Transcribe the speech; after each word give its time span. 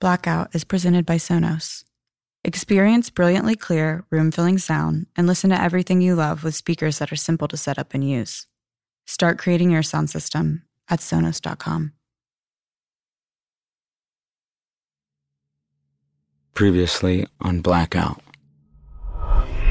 Blackout 0.00 0.54
is 0.54 0.64
presented 0.64 1.04
by 1.04 1.16
Sonos. 1.16 1.84
Experience 2.42 3.10
brilliantly 3.10 3.54
clear, 3.54 4.02
room 4.08 4.30
filling 4.30 4.56
sound 4.56 5.04
and 5.14 5.26
listen 5.26 5.50
to 5.50 5.60
everything 5.60 6.00
you 6.00 6.14
love 6.14 6.42
with 6.42 6.54
speakers 6.54 6.98
that 6.98 7.12
are 7.12 7.16
simple 7.16 7.46
to 7.48 7.58
set 7.58 7.78
up 7.78 7.92
and 7.92 8.08
use. 8.08 8.46
Start 9.06 9.36
creating 9.36 9.70
your 9.70 9.82
sound 9.82 10.08
system 10.08 10.62
at 10.88 11.00
Sonos.com. 11.00 11.92
Previously 16.54 17.26
on 17.42 17.60
Blackout. 17.60 18.22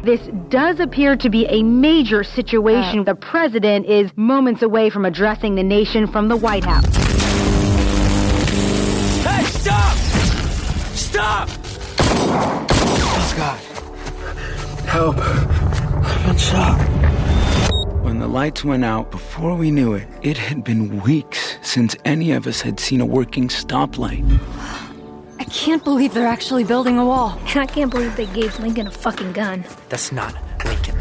This 0.03 0.21
does 0.49 0.79
appear 0.79 1.15
to 1.15 1.29
be 1.29 1.47
a 1.47 1.63
major 1.63 2.23
situation. 2.23 2.99
Uh. 2.99 3.03
the 3.03 3.15
president 3.15 3.87
is 3.87 4.11
moments 4.15 4.61
away 4.61 4.91
from 4.91 5.05
addressing 5.05 5.55
the 5.55 5.63
nation 5.63 6.05
from 6.05 6.27
the 6.27 6.37
White 6.37 6.65
House. 6.65 7.08
Oh, 12.41 13.33
God. 13.37 13.59
Help. 14.85 15.17
I've 15.19 16.25
been 16.25 16.37
shot. 16.37 16.79
When 18.03 18.19
the 18.19 18.27
lights 18.27 18.63
went 18.63 18.85
out, 18.85 19.11
before 19.11 19.55
we 19.55 19.71
knew 19.71 19.93
it, 19.93 20.07
it 20.21 20.37
had 20.37 20.63
been 20.63 21.01
weeks 21.01 21.57
since 21.61 21.95
any 22.05 22.31
of 22.31 22.47
us 22.47 22.61
had 22.61 22.79
seen 22.79 23.01
a 23.01 23.05
working 23.05 23.49
stoplight. 23.49 24.23
I 25.39 25.43
can't 25.43 25.83
believe 25.83 26.13
they're 26.13 26.27
actually 26.27 26.63
building 26.63 26.97
a 26.97 27.05
wall. 27.05 27.37
And 27.47 27.57
I 27.65 27.65
can't 27.65 27.91
believe 27.91 28.15
they 28.15 28.25
gave 28.27 28.59
Lincoln 28.59 28.87
a 28.87 28.91
fucking 28.91 29.33
gun. 29.33 29.65
That's 29.89 30.11
not 30.11 30.35
Lincoln. 30.65 30.97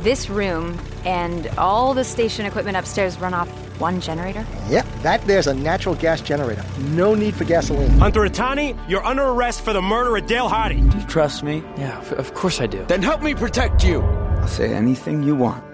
This 0.00 0.30
room 0.30 0.78
and 1.04 1.48
all 1.58 1.94
the 1.94 2.04
station 2.04 2.46
equipment 2.46 2.76
upstairs 2.76 3.18
run 3.18 3.34
off 3.34 3.48
one 3.78 4.00
generator? 4.00 4.46
Yep, 4.68 4.86
that 5.02 5.22
there's 5.26 5.46
a 5.46 5.54
natural 5.54 5.94
gas 5.94 6.20
generator. 6.20 6.64
No 6.90 7.14
need 7.14 7.34
for 7.34 7.44
gasoline. 7.44 7.90
Hunter 7.98 8.20
Itani, 8.20 8.78
you're 8.88 9.04
under 9.04 9.24
arrest 9.24 9.62
for 9.62 9.72
the 9.72 9.82
murder 9.82 10.16
of 10.16 10.26
Dale 10.26 10.48
Hardy. 10.48 10.80
Do 10.80 10.98
you 10.98 11.04
trust 11.04 11.42
me? 11.42 11.62
Yeah, 11.76 12.00
of 12.12 12.34
course 12.34 12.60
I 12.60 12.66
do. 12.66 12.84
Then 12.84 13.02
help 13.02 13.22
me 13.22 13.34
protect 13.34 13.84
you. 13.84 14.00
I'll 14.00 14.48
say 14.48 14.72
anything 14.72 15.22
you 15.22 15.34
want. 15.34 15.64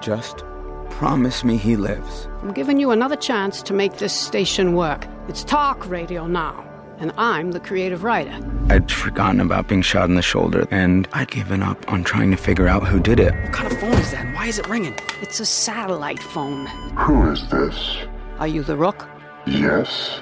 Just 0.00 0.44
promise 0.90 1.44
me 1.44 1.56
he 1.56 1.76
lives. 1.76 2.28
I'm 2.42 2.52
giving 2.52 2.78
you 2.80 2.90
another 2.90 3.16
chance 3.16 3.62
to 3.62 3.74
make 3.74 3.98
this 3.98 4.12
station 4.12 4.74
work. 4.74 5.06
It's 5.28 5.44
talk 5.44 5.88
radio 5.88 6.26
now, 6.26 6.64
and 6.98 7.12
I'm 7.16 7.52
the 7.52 7.60
creative 7.60 8.04
writer. 8.04 8.38
I'd 8.68 8.90
forgotten 8.90 9.40
about 9.40 9.68
being 9.68 9.82
shot 9.82 10.08
in 10.08 10.14
the 10.14 10.22
shoulder, 10.22 10.66
and 10.70 11.08
I'd 11.12 11.30
given 11.30 11.62
up 11.62 11.90
on 11.92 12.04
trying 12.04 12.30
to 12.30 12.36
figure 12.36 12.68
out 12.68 12.86
who 12.86 12.98
did 13.00 13.20
it. 13.20 13.34
What 13.34 13.52
kind 13.52 13.72
of 13.72 13.78
phone 13.78 13.92
is 13.92 14.10
that? 14.12 14.26
And 14.26 14.34
why 14.34 14.46
is 14.46 14.58
it 14.58 14.68
ringing? 14.68 14.94
It's 15.20 15.40
a 15.40 15.46
satellite 15.46 16.22
phone. 16.22 16.66
Who 16.96 17.30
is 17.30 17.48
this? 17.48 17.98
Are 18.38 18.48
you 18.48 18.62
the 18.62 18.76
Rook? 18.76 19.06
Yes. 19.46 20.20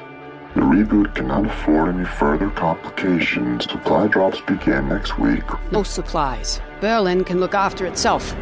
The 0.55 0.61
reboot 0.61 1.17
cannot 1.17 1.47
afford 1.47 1.95
any 1.95 2.05
further 2.05 2.49
complications. 2.51 3.65
Supply 3.65 4.07
drops 4.07 4.41
begin 4.43 4.89
next 4.89 5.19
week. 5.19 5.43
No 5.73 5.83
supplies. 5.83 6.61
Berlin 6.81 7.25
can 7.25 7.41
look 7.41 7.55
after 7.55 7.87
itself. 7.87 8.35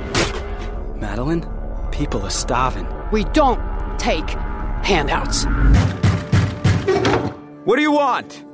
Madeline, 0.96 1.46
people 1.90 2.22
are 2.22 2.30
starving. 2.30 2.86
We 3.12 3.24
don't 3.24 3.60
take 3.98 4.28
handouts. 4.84 5.46
What 7.64 7.76
do 7.76 7.82
you 7.82 7.92
want? 7.92 8.44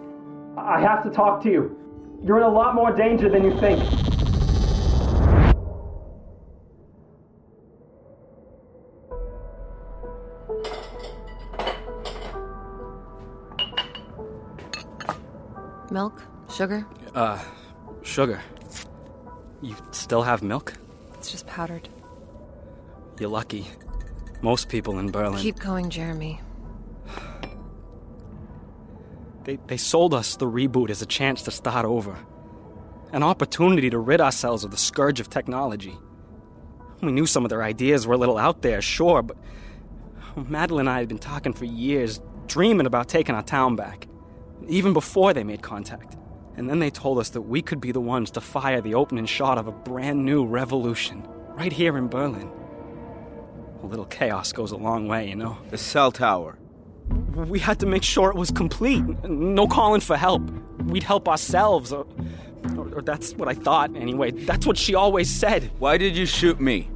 I 0.58 0.80
have 0.82 1.02
to 1.02 1.10
talk 1.10 1.42
to 1.44 1.50
you. 1.50 1.74
You're 2.22 2.36
in 2.36 2.42
a 2.42 2.48
lot 2.48 2.74
more 2.74 2.92
danger 2.92 3.30
than 3.30 3.42
you 3.42 3.58
think. 3.58 3.82
Milk? 15.90 16.22
Sugar? 16.52 16.86
Uh, 17.14 17.42
sugar. 18.02 18.42
You 19.62 19.74
still 19.90 20.22
have 20.22 20.42
milk? 20.42 20.74
It's 21.14 21.30
just 21.30 21.46
powdered. 21.46 21.88
You're 23.18 23.30
lucky. 23.30 23.68
Most 24.42 24.68
people 24.68 24.98
in 24.98 25.10
Berlin. 25.10 25.38
Keep 25.40 25.60
going, 25.60 25.88
Jeremy. 25.88 26.40
They, 29.48 29.58
they 29.66 29.78
sold 29.78 30.12
us 30.12 30.36
the 30.36 30.44
reboot 30.44 30.90
as 30.90 31.00
a 31.00 31.06
chance 31.06 31.40
to 31.44 31.50
start 31.50 31.86
over. 31.86 32.18
An 33.14 33.22
opportunity 33.22 33.88
to 33.88 33.98
rid 33.98 34.20
ourselves 34.20 34.62
of 34.62 34.70
the 34.70 34.76
scourge 34.76 35.20
of 35.20 35.30
technology. 35.30 35.96
We 37.00 37.12
knew 37.12 37.24
some 37.24 37.46
of 37.46 37.48
their 37.48 37.62
ideas 37.62 38.06
were 38.06 38.12
a 38.12 38.18
little 38.18 38.36
out 38.36 38.60
there, 38.60 38.82
sure, 38.82 39.22
but 39.22 39.38
Madeline 40.36 40.80
and 40.80 40.90
I 40.90 40.98
had 40.98 41.08
been 41.08 41.16
talking 41.16 41.54
for 41.54 41.64
years, 41.64 42.20
dreaming 42.46 42.84
about 42.84 43.08
taking 43.08 43.34
our 43.34 43.42
town 43.42 43.74
back, 43.74 44.06
even 44.68 44.92
before 44.92 45.32
they 45.32 45.44
made 45.44 45.62
contact. 45.62 46.18
And 46.58 46.68
then 46.68 46.78
they 46.78 46.90
told 46.90 47.18
us 47.18 47.30
that 47.30 47.40
we 47.40 47.62
could 47.62 47.80
be 47.80 47.90
the 47.90 48.02
ones 48.02 48.30
to 48.32 48.42
fire 48.42 48.82
the 48.82 48.96
opening 48.96 49.24
shot 49.24 49.56
of 49.56 49.66
a 49.66 49.72
brand 49.72 50.26
new 50.26 50.44
revolution, 50.44 51.26
right 51.54 51.72
here 51.72 51.96
in 51.96 52.08
Berlin. 52.08 52.50
A 53.82 53.86
little 53.86 54.04
chaos 54.04 54.52
goes 54.52 54.72
a 54.72 54.76
long 54.76 55.08
way, 55.08 55.26
you 55.26 55.36
know. 55.36 55.56
The 55.70 55.78
cell 55.78 56.12
tower. 56.12 56.58
We 57.10 57.58
had 57.58 57.78
to 57.80 57.86
make 57.86 58.02
sure 58.02 58.30
it 58.30 58.36
was 58.36 58.50
complete. 58.50 59.02
No 59.24 59.66
calling 59.66 60.00
for 60.00 60.16
help. 60.16 60.42
We'd 60.84 61.02
help 61.02 61.28
ourselves, 61.28 61.92
or, 61.92 62.06
or, 62.76 62.88
or, 62.94 63.02
that's 63.02 63.32
what 63.34 63.48
I 63.48 63.54
thought 63.54 63.96
anyway. 63.96 64.30
That's 64.32 64.66
what 64.66 64.76
she 64.76 64.94
always 64.94 65.30
said. 65.30 65.70
Why 65.78 65.98
did 65.98 66.16
you 66.16 66.26
shoot 66.26 66.60
me? 66.60 66.90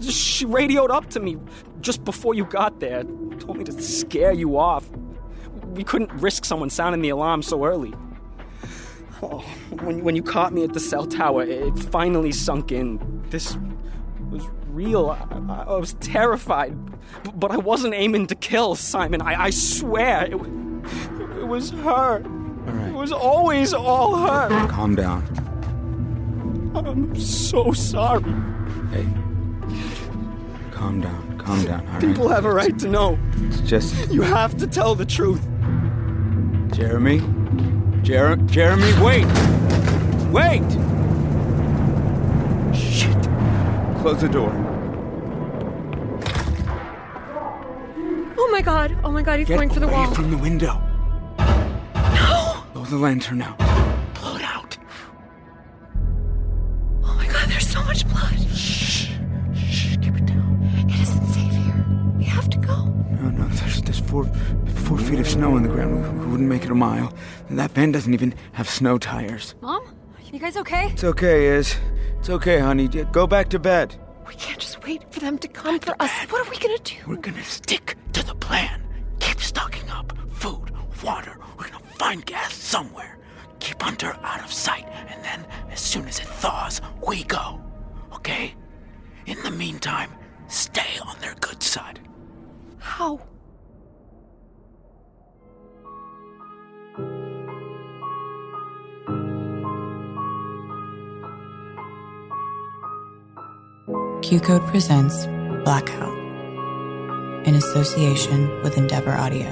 She 0.00 0.46
radioed 0.46 0.90
up 0.90 1.10
to 1.10 1.20
me 1.20 1.38
just 1.80 2.04
before 2.04 2.34
you 2.34 2.44
got 2.44 2.80
there. 2.80 3.04
Told 3.38 3.58
me 3.58 3.64
to 3.64 3.82
scare 3.82 4.32
you 4.32 4.56
off. 4.56 4.88
We 5.74 5.84
couldn't 5.84 6.12
risk 6.14 6.44
someone 6.44 6.70
sounding 6.70 7.02
the 7.02 7.10
alarm 7.10 7.42
so 7.42 7.64
early. 7.64 7.92
Oh, 9.22 9.38
when, 9.82 10.04
when 10.04 10.16
you 10.16 10.22
caught 10.22 10.52
me 10.52 10.64
at 10.64 10.72
the 10.72 10.80
cell 10.80 11.06
tower, 11.06 11.44
it 11.44 11.78
finally 11.78 12.32
sunk 12.32 12.72
in. 12.72 13.22
This 13.30 13.56
was 14.30 14.46
real. 14.74 15.10
I, 15.10 15.64
I 15.66 15.76
was 15.76 15.94
terrified, 15.94 16.76
but 17.34 17.50
I 17.50 17.56
wasn't 17.56 17.94
aiming 17.94 18.26
to 18.28 18.34
kill 18.34 18.74
Simon. 18.74 19.22
I, 19.22 19.44
I 19.44 19.50
swear, 19.50 20.24
it, 20.26 20.32
it 20.34 21.46
was 21.46 21.70
her. 21.70 22.18
Right. 22.20 22.88
It 22.88 22.94
was 22.94 23.12
always 23.12 23.72
all 23.74 24.16
her. 24.16 24.48
Calm 24.68 24.94
down. 24.94 25.22
I'm 26.74 27.14
so 27.18 27.72
sorry. 27.72 28.22
Hey, 28.90 29.06
calm 30.72 31.00
down. 31.00 31.38
Calm 31.38 31.62
down. 31.64 31.86
All 31.88 32.00
People 32.00 32.26
right? 32.28 32.34
have 32.34 32.44
a 32.46 32.52
right 32.52 32.76
to 32.78 32.88
know. 32.88 33.18
It's 33.36 33.60
just 33.60 34.10
You 34.10 34.22
have 34.22 34.56
to 34.56 34.66
tell 34.66 34.94
the 34.94 35.04
truth. 35.04 35.42
Jeremy. 36.74 37.20
Jer- 38.02 38.36
Jeremy, 38.46 38.92
wait. 39.02 39.26
Wait. 40.32 40.62
Shit. 42.74 43.14
Close 44.04 44.20
the 44.20 44.28
door. 44.28 44.50
Oh 48.36 48.48
my 48.52 48.60
god! 48.60 48.94
Oh 49.02 49.10
my 49.10 49.22
god, 49.22 49.38
he's 49.38 49.48
Get 49.48 49.56
going 49.56 49.70
for 49.70 49.80
the 49.80 49.86
away 49.86 49.94
wall. 49.94 50.12
from 50.14 50.30
the 50.30 50.36
window. 50.36 50.74
No! 51.38 52.64
Blow 52.74 52.84
the 52.84 52.98
lantern 52.98 53.40
out. 53.40 53.56
Blow 53.56 54.36
it 54.36 54.42
out. 54.42 54.76
Oh 57.02 57.14
my 57.16 57.26
god, 57.26 57.48
there's 57.48 57.66
so 57.66 57.82
much 57.84 58.06
blood. 58.06 58.38
Shh. 58.54 59.08
Shh. 59.56 59.96
Keep 59.96 60.16
it 60.18 60.26
down. 60.26 60.58
It 60.86 61.00
isn't 61.00 61.26
safe 61.28 61.52
here. 61.54 61.86
We 62.18 62.24
have 62.24 62.50
to 62.50 62.58
go. 62.58 62.84
No, 62.84 63.30
no. 63.30 63.48
There's 63.48 63.80
there's 63.80 64.00
four 64.00 64.26
four 64.84 64.98
feet 64.98 65.18
of 65.18 65.26
snow 65.26 65.56
on 65.56 65.62
the 65.62 65.70
ground. 65.70 65.94
We, 66.18 66.26
we 66.26 66.30
wouldn't 66.30 66.50
make 66.50 66.64
it 66.66 66.70
a 66.70 66.74
mile. 66.74 67.14
And 67.48 67.58
that 67.58 67.70
van 67.70 67.92
doesn't 67.92 68.12
even 68.12 68.34
have 68.52 68.68
snow 68.68 68.98
tires. 68.98 69.54
Mom? 69.62 69.82
You 70.34 70.40
guys 70.40 70.56
okay? 70.56 70.88
It's 70.90 71.04
okay, 71.04 71.46
Iz. 71.46 71.76
It's 72.18 72.28
okay, 72.28 72.58
honey. 72.58 72.88
Go 72.88 73.24
back 73.24 73.48
to 73.50 73.60
bed. 73.60 73.94
We 74.26 74.34
can't 74.34 74.58
just 74.58 74.82
wait 74.82 75.04
for 75.14 75.20
them 75.20 75.38
to 75.38 75.46
come 75.46 75.78
for 75.78 75.94
us. 76.02 76.10
What 76.28 76.44
are 76.44 76.50
we 76.50 76.58
gonna 76.58 76.76
do? 76.78 76.96
We're 77.06 77.18
gonna 77.18 77.44
stick 77.44 77.96
to 78.14 78.26
the 78.26 78.34
plan. 78.34 78.82
Keep 79.20 79.40
stocking 79.40 79.88
up. 79.90 80.12
Food, 80.32 80.72
water. 81.04 81.38
We're 81.56 81.68
gonna 81.68 81.84
find 81.84 82.26
gas 82.26 82.52
somewhere. 82.52 83.16
Keep 83.60 83.80
Hunter 83.80 84.18
out 84.24 84.42
of 84.42 84.52
sight. 84.52 84.88
And 85.06 85.22
then, 85.22 85.46
as 85.70 85.80
soon 85.80 86.08
as 86.08 86.18
it 86.18 86.26
thaws, 86.26 86.80
we 87.06 87.22
go. 87.22 87.60
Okay? 88.12 88.56
In 89.26 89.40
the 89.44 89.52
meantime, 89.52 90.10
stay 90.48 90.98
on 91.06 91.14
their 91.20 91.36
good 91.40 91.62
side. 91.62 92.00
How? 92.80 93.20
QCODE 104.24 104.66
presents 104.68 105.26
Blackout 105.66 106.16
in 107.46 107.54
association 107.54 108.48
with 108.62 108.78
Endeavor 108.78 109.12
Audio. 109.12 109.50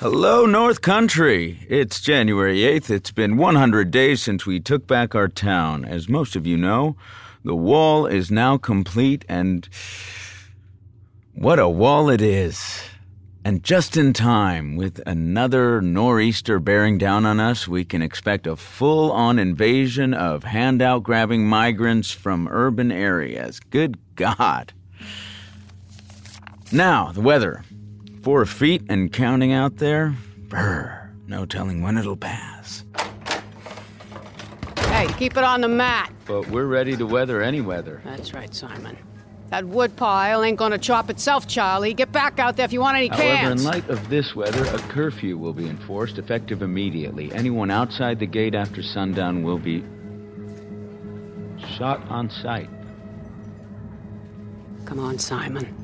Hello, 0.00 0.44
North 0.44 0.82
Country. 0.82 1.66
It's 1.66 1.98
January 1.98 2.58
8th. 2.58 2.90
It's 2.90 3.10
been 3.10 3.38
100 3.38 3.90
days 3.90 4.20
since 4.20 4.44
we 4.44 4.60
took 4.60 4.86
back 4.86 5.14
our 5.14 5.28
town. 5.28 5.86
As 5.86 6.10
most 6.10 6.36
of 6.36 6.46
you 6.46 6.58
know, 6.58 6.94
the 7.42 7.56
wall 7.56 8.04
is 8.04 8.30
now 8.30 8.58
complete, 8.58 9.24
and 9.30 9.66
what 11.32 11.58
a 11.58 11.70
wall 11.70 12.10
it 12.10 12.20
is. 12.20 12.82
And 13.44 13.62
just 13.62 13.96
in 13.96 14.12
time, 14.12 14.76
with 14.76 15.00
another 15.06 15.80
nor'easter 15.80 16.58
bearing 16.58 16.98
down 16.98 17.24
on 17.24 17.40
us, 17.40 17.66
we 17.66 17.84
can 17.84 18.02
expect 18.02 18.46
a 18.46 18.56
full 18.56 19.10
on 19.12 19.38
invasion 19.38 20.12
of 20.12 20.44
handout 20.44 21.02
grabbing 21.02 21.46
migrants 21.46 22.10
from 22.10 22.48
urban 22.50 22.92
areas. 22.92 23.60
Good 23.70 23.96
God. 24.16 24.72
Now, 26.72 27.12
the 27.12 27.22
weather. 27.22 27.64
Four 28.22 28.44
feet 28.44 28.82
and 28.90 29.10
counting 29.10 29.52
out 29.52 29.76
there? 29.76 30.14
Brr, 30.48 31.10
no 31.26 31.46
telling 31.46 31.80
when 31.80 31.96
it'll 31.96 32.16
pass. 32.16 32.84
Hey, 34.88 35.06
keep 35.16 35.36
it 35.36 35.44
on 35.44 35.60
the 35.62 35.68
mat. 35.68 36.12
But 36.26 36.48
we're 36.48 36.66
ready 36.66 36.96
to 36.96 37.06
weather 37.06 37.40
any 37.40 37.60
weather. 37.60 38.02
That's 38.04 38.34
right, 38.34 38.52
Simon. 38.52 38.98
That 39.50 39.64
wood 39.64 39.96
pile 39.96 40.42
ain't 40.42 40.58
gonna 40.58 40.78
chop 40.78 41.08
itself, 41.08 41.46
Charlie. 41.46 41.94
Get 41.94 42.12
back 42.12 42.38
out 42.38 42.56
there 42.56 42.66
if 42.66 42.72
you 42.72 42.80
want 42.80 42.98
any 42.98 43.08
However, 43.08 43.24
cans. 43.24 43.64
in 43.64 43.66
light 43.66 43.88
of 43.88 44.10
this 44.10 44.34
weather, 44.36 44.64
a 44.64 44.78
curfew 44.78 45.38
will 45.38 45.54
be 45.54 45.66
enforced 45.68 46.18
effective 46.18 46.60
immediately. 46.60 47.32
Anyone 47.32 47.70
outside 47.70 48.18
the 48.18 48.26
gate 48.26 48.54
after 48.54 48.82
sundown 48.82 49.42
will 49.42 49.58
be 49.58 49.82
shot 51.78 52.06
on 52.10 52.28
sight. 52.28 52.68
Come 54.84 55.00
on, 55.00 55.18
Simon. 55.18 55.74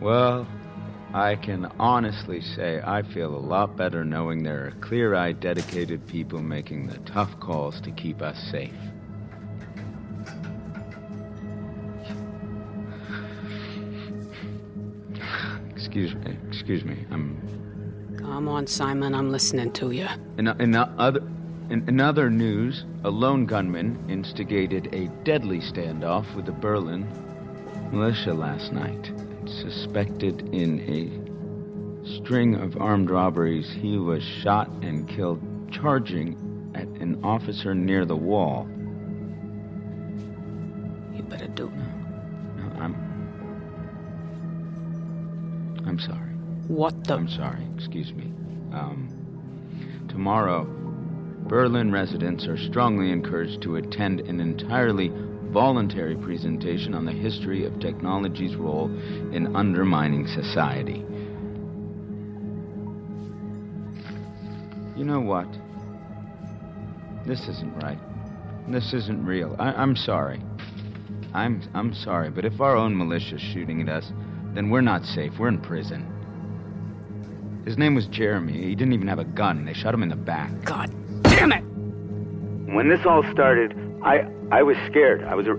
Well, 0.00 0.46
I 1.14 1.36
can 1.36 1.72
honestly 1.78 2.40
say 2.40 2.80
I 2.84 3.02
feel 3.02 3.34
a 3.34 3.38
lot 3.38 3.76
better 3.76 4.04
knowing 4.04 4.42
there 4.42 4.66
are 4.66 4.70
clear 4.80 5.14
eyed, 5.14 5.40
dedicated 5.40 6.06
people 6.06 6.40
making 6.40 6.86
the 6.86 6.98
tough 6.98 7.38
calls 7.40 7.80
to 7.80 7.90
keep 7.90 8.20
us 8.20 8.38
safe. 8.50 8.72
Excuse 15.90 16.14
me. 16.14 16.36
Excuse 16.46 16.84
me. 16.84 17.04
I'm. 17.10 18.16
Come 18.16 18.46
on, 18.46 18.68
Simon. 18.68 19.12
I'm 19.12 19.32
listening 19.32 19.72
to 19.72 19.90
you. 19.90 20.06
In, 20.38 20.46
in 20.46 20.76
other. 20.76 21.20
In, 21.68 21.88
in 21.88 22.00
other 22.00 22.30
news, 22.30 22.84
a 23.02 23.10
lone 23.10 23.44
gunman 23.44 23.98
instigated 24.08 24.94
a 24.94 25.08
deadly 25.24 25.58
standoff 25.58 26.32
with 26.36 26.46
the 26.46 26.52
Berlin 26.52 27.08
militia 27.90 28.32
last 28.32 28.72
night. 28.72 29.10
Suspected 29.46 30.48
in 30.54 30.78
a 30.80 32.18
string 32.18 32.54
of 32.54 32.76
armed 32.76 33.10
robberies, 33.10 33.68
he 33.68 33.98
was 33.98 34.22
shot 34.22 34.68
and 34.82 35.08
killed 35.08 35.40
charging 35.72 36.36
at 36.76 36.86
an 37.02 37.18
officer 37.24 37.74
near 37.74 38.04
the 38.04 38.16
wall. 38.16 38.68
I'm 45.90 45.98
sorry. 45.98 46.30
What 46.68 47.02
the? 47.02 47.14
I'm 47.14 47.28
sorry. 47.28 47.66
Excuse 47.74 48.12
me. 48.12 48.26
Um, 48.72 50.06
tomorrow, 50.08 50.64
Berlin 51.48 51.90
residents 51.90 52.46
are 52.46 52.56
strongly 52.56 53.10
encouraged 53.10 53.60
to 53.62 53.74
attend 53.74 54.20
an 54.20 54.38
entirely 54.38 55.10
voluntary 55.48 56.14
presentation 56.14 56.94
on 56.94 57.06
the 57.06 57.12
history 57.12 57.64
of 57.64 57.80
technology's 57.80 58.54
role 58.54 58.86
in 59.34 59.56
undermining 59.56 60.28
society. 60.28 61.04
You 64.96 65.04
know 65.04 65.20
what? 65.20 65.48
This 67.26 67.48
isn't 67.48 67.82
right. 67.82 67.98
This 68.68 68.94
isn't 68.94 69.26
real. 69.26 69.56
I- 69.58 69.72
I'm 69.72 69.96
sorry. 69.96 70.40
I'm 71.34 71.60
I'm 71.74 71.92
sorry, 71.94 72.30
but 72.30 72.44
if 72.44 72.60
our 72.60 72.76
own 72.76 72.96
militia's 72.96 73.40
shooting 73.40 73.82
at 73.82 73.88
us, 73.88 74.12
then 74.54 74.70
we're 74.70 74.80
not 74.80 75.04
safe. 75.04 75.38
We're 75.38 75.48
in 75.48 75.58
prison. 75.58 76.06
His 77.64 77.76
name 77.78 77.94
was 77.94 78.06
Jeremy. 78.06 78.52
He 78.52 78.74
didn't 78.74 78.94
even 78.94 79.08
have 79.08 79.18
a 79.18 79.24
gun. 79.24 79.64
They 79.64 79.74
shot 79.74 79.94
him 79.94 80.02
in 80.02 80.08
the 80.08 80.16
back. 80.16 80.50
God 80.64 80.90
damn 81.22 81.52
it! 81.52 81.62
When 82.74 82.88
this 82.88 83.04
all 83.04 83.22
started, 83.32 83.74
I 84.02 84.26
I 84.50 84.62
was 84.62 84.76
scared. 84.86 85.24
I 85.24 85.34
was 85.34 85.46
a 85.46 85.52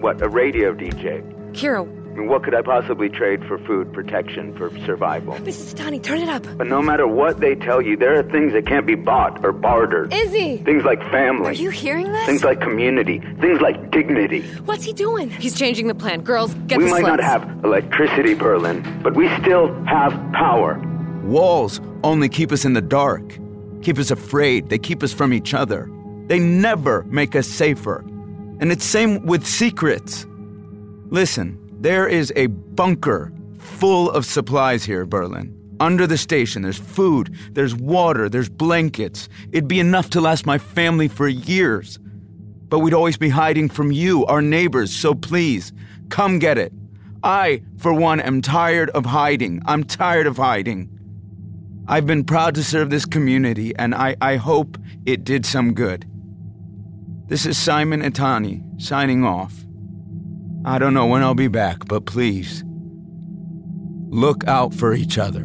what 0.00 0.20
a 0.20 0.28
radio 0.28 0.74
DJ. 0.74 1.22
Kira, 1.52 1.86
I 1.86 1.95
mean, 2.16 2.28
what 2.28 2.42
could 2.42 2.54
I 2.54 2.62
possibly 2.62 3.08
trade 3.08 3.44
for 3.46 3.58
food, 3.58 3.92
protection, 3.92 4.56
for 4.56 4.70
survival? 4.86 5.34
Mrs. 5.34 5.74
Tani, 5.74 6.00
turn 6.00 6.18
it 6.18 6.28
up. 6.28 6.44
But 6.56 6.66
no 6.66 6.82
matter 6.82 7.06
what 7.06 7.40
they 7.40 7.54
tell 7.54 7.80
you, 7.80 7.96
there 7.96 8.18
are 8.18 8.22
things 8.22 8.52
that 8.54 8.66
can't 8.66 8.86
be 8.86 8.94
bought 8.94 9.44
or 9.44 9.52
bartered. 9.52 10.12
Izzy! 10.12 10.58
Things 10.58 10.84
like 10.84 11.00
family. 11.10 11.50
Are 11.50 11.52
you 11.52 11.70
hearing 11.70 12.12
this? 12.12 12.26
Things 12.26 12.44
like 12.44 12.60
community. 12.60 13.20
Things 13.40 13.60
like 13.60 13.90
dignity. 13.90 14.42
What's 14.64 14.84
he 14.84 14.92
doing? 14.92 15.30
He's 15.30 15.56
changing 15.56 15.86
the 15.88 15.94
plan. 15.94 16.22
Girls, 16.22 16.54
get 16.66 16.78
we 16.78 16.84
the 16.84 16.86
We 16.86 16.90
might 16.92 17.00
sleds. 17.02 17.22
not 17.22 17.42
have 17.42 17.64
electricity, 17.64 18.34
Berlin, 18.34 19.00
but 19.02 19.14
we 19.14 19.28
still 19.38 19.72
have 19.84 20.12
power. 20.32 20.80
Walls 21.24 21.80
only 22.04 22.28
keep 22.28 22.52
us 22.52 22.64
in 22.64 22.72
the 22.74 22.80
dark, 22.82 23.22
keep 23.82 23.98
us 23.98 24.10
afraid, 24.10 24.68
they 24.68 24.78
keep 24.78 25.02
us 25.02 25.12
from 25.12 25.32
each 25.32 25.54
other. 25.54 25.90
They 26.28 26.38
never 26.38 27.02
make 27.04 27.34
us 27.36 27.46
safer. 27.46 28.04
And 28.60 28.72
it's 28.72 28.84
same 28.84 29.26
with 29.26 29.46
secrets. 29.46 30.26
Listen, 31.10 31.58
there 31.80 32.06
is 32.06 32.32
a 32.36 32.46
bunker 32.46 33.32
full 33.58 34.10
of 34.10 34.24
supplies 34.24 34.84
here, 34.84 35.04
Berlin. 35.04 35.52
Under 35.78 36.06
the 36.06 36.16
station, 36.16 36.62
there's 36.62 36.78
food, 36.78 37.34
there's 37.52 37.74
water, 37.74 38.28
there's 38.28 38.48
blankets. 38.48 39.28
It'd 39.52 39.68
be 39.68 39.80
enough 39.80 40.08
to 40.10 40.20
last 40.20 40.46
my 40.46 40.56
family 40.56 41.08
for 41.08 41.28
years. 41.28 41.98
But 42.68 42.78
we'd 42.78 42.94
always 42.94 43.18
be 43.18 43.28
hiding 43.28 43.68
from 43.68 43.92
you, 43.92 44.24
our 44.26 44.40
neighbors, 44.40 44.92
so 44.92 45.14
please, 45.14 45.72
come 46.08 46.38
get 46.38 46.56
it. 46.56 46.72
I, 47.22 47.62
for 47.76 47.92
one, 47.92 48.20
am 48.20 48.40
tired 48.40 48.90
of 48.90 49.04
hiding. 49.04 49.60
I'm 49.66 49.84
tired 49.84 50.26
of 50.26 50.38
hiding. 50.38 50.90
I've 51.86 52.06
been 52.06 52.24
proud 52.24 52.54
to 52.54 52.64
serve 52.64 52.90
this 52.90 53.04
community, 53.04 53.76
and 53.76 53.94
I, 53.94 54.16
I 54.20 54.36
hope 54.36 54.78
it 55.04 55.24
did 55.24 55.44
some 55.44 55.74
good. 55.74 56.06
This 57.28 57.44
is 57.44 57.58
Simon 57.58 58.02
Itani 58.02 58.80
signing 58.80 59.24
off. 59.24 59.65
I 60.66 60.80
don't 60.80 60.94
know 60.94 61.06
when 61.06 61.22
I'll 61.22 61.32
be 61.32 61.46
back, 61.46 61.86
but 61.86 62.06
please, 62.06 62.64
look 64.08 64.44
out 64.48 64.74
for 64.74 64.94
each 64.94 65.16
other. 65.16 65.44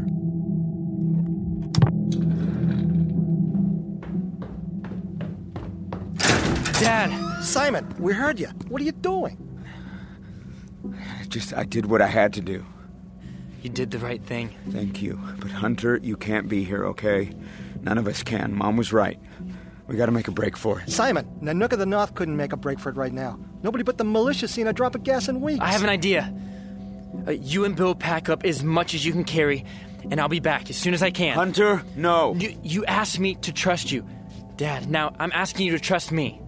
Dad! 6.80 7.44
Simon, 7.44 7.88
we 8.00 8.14
heard 8.14 8.40
you. 8.40 8.48
What 8.68 8.82
are 8.82 8.86
you 8.86 8.94
doing? 8.94 9.38
I 10.92 11.26
just, 11.26 11.54
I 11.54 11.66
did 11.66 11.86
what 11.86 12.02
I 12.02 12.08
had 12.08 12.34
to 12.34 12.42
do. 12.42 12.66
You 13.62 13.70
did 13.70 13.92
the 13.92 14.00
right 14.00 14.24
thing. 14.24 14.56
Thank 14.72 15.04
you. 15.04 15.20
But 15.38 15.52
Hunter, 15.52 16.00
you 16.02 16.18
can't 16.18 16.50
be 16.50 16.64
here, 16.64 16.84
okay? 16.88 17.30
None 17.84 18.00
of 18.00 18.08
us 18.08 18.24
can. 18.24 18.56
Mom 18.56 18.76
was 18.76 18.92
right. 18.92 19.20
We 19.92 19.98
gotta 19.98 20.14
make 20.14 20.30
a 20.30 20.32
break 20.32 20.56
for 20.56 20.80
it. 20.80 20.90
Simon, 20.90 21.26
Nanook 21.42 21.74
of 21.74 21.80
the 21.80 21.86
North 21.86 22.16
couldn't 22.16 22.38
make 22.38 22.54
a 22.54 22.58
break 22.58 22.80
for 22.80 22.90
it 22.90 22.96
right 22.96 23.12
now. 23.12 23.38
Nobody 23.62 23.84
but 23.84 23.98
the 23.98 24.06
militia 24.06 24.48
seen 24.48 24.68
a 24.68 24.74
drop 24.74 24.96
of 24.96 25.04
gas 25.04 25.28
in 25.28 25.42
weeks. 25.42 25.60
I 25.62 25.68
have 25.68 25.84
an 25.84 25.90
idea. 25.90 26.34
Uh, 27.28 27.32
you 27.32 27.66
and 27.66 27.76
Bill 27.76 27.94
pack 27.94 28.30
up 28.30 28.46
as 28.46 28.64
much 28.64 28.94
as 28.94 29.06
you 29.06 29.12
can 29.12 29.26
carry, 29.26 29.66
and 30.10 30.22
I'll 30.22 30.30
be 30.30 30.40
back 30.40 30.70
as 30.70 30.78
soon 30.78 30.94
as 30.94 31.04
I 31.04 31.12
can. 31.12 31.36
Hunter, 31.36 31.84
no. 31.98 32.34
You, 32.36 32.58
you 32.64 32.86
asked 32.86 33.20
me 33.20 33.36
to 33.36 33.52
trust 33.52 33.92
you. 33.92 34.08
Dad, 34.56 34.90
now 34.90 35.14
I'm 35.20 35.32
asking 35.34 35.66
you 35.66 35.74
to 35.74 35.80
trust 35.80 36.12
me. 36.12 36.41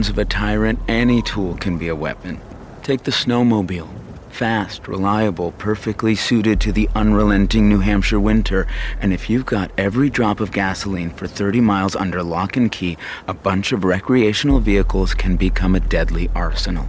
Hands 0.00 0.08
of 0.08 0.16
a 0.16 0.24
tyrant, 0.24 0.78
any 0.88 1.20
tool 1.20 1.54
can 1.56 1.76
be 1.76 1.88
a 1.88 1.94
weapon. 1.94 2.40
Take 2.82 3.02
the 3.02 3.10
snowmobile. 3.10 3.86
Fast, 4.30 4.88
reliable, 4.88 5.52
perfectly 5.52 6.14
suited 6.14 6.58
to 6.62 6.72
the 6.72 6.88
unrelenting 6.94 7.68
New 7.68 7.80
Hampshire 7.80 8.18
winter. 8.18 8.66
And 9.02 9.12
if 9.12 9.28
you've 9.28 9.44
got 9.44 9.70
every 9.76 10.08
drop 10.08 10.40
of 10.40 10.52
gasoline 10.52 11.10
for 11.10 11.26
30 11.26 11.60
miles 11.60 11.94
under 11.94 12.22
lock 12.22 12.56
and 12.56 12.72
key, 12.72 12.96
a 13.28 13.34
bunch 13.34 13.72
of 13.72 13.84
recreational 13.84 14.58
vehicles 14.58 15.12
can 15.12 15.36
become 15.36 15.74
a 15.74 15.80
deadly 15.80 16.30
arsenal. 16.34 16.88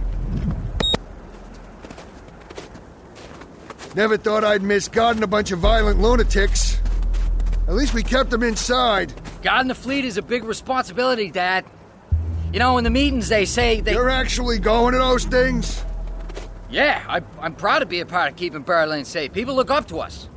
Never 3.94 4.16
thought 4.16 4.42
I'd 4.42 4.62
miss 4.62 4.88
God 4.88 5.16
and 5.16 5.24
a 5.24 5.26
bunch 5.26 5.52
of 5.52 5.58
violent 5.58 6.00
lunatics. 6.00 6.78
At 7.68 7.74
least 7.74 7.92
we 7.92 8.02
kept 8.02 8.30
them 8.30 8.42
inside. 8.42 9.12
Guarding 9.42 9.68
the 9.68 9.74
fleet 9.74 10.06
is 10.06 10.16
a 10.16 10.22
big 10.22 10.44
responsibility, 10.44 11.30
Dad. 11.30 11.66
You 12.52 12.58
know, 12.58 12.76
in 12.76 12.84
the 12.84 12.90
meetings 12.90 13.28
they 13.28 13.46
say 13.46 13.80
they. 13.80 13.92
You're 13.92 14.10
actually 14.10 14.58
going 14.58 14.92
to 14.92 14.98
those 14.98 15.24
things? 15.24 15.82
Yeah, 16.70 17.02
I, 17.08 17.22
I'm 17.40 17.54
proud 17.54 17.78
to 17.78 17.86
be 17.86 18.00
a 18.00 18.06
part 18.06 18.30
of 18.30 18.36
keeping 18.36 18.62
Berlin 18.62 19.04
safe. 19.04 19.32
People 19.32 19.54
look 19.54 19.70
up 19.70 19.88
to 19.88 20.00
us. 20.00 20.28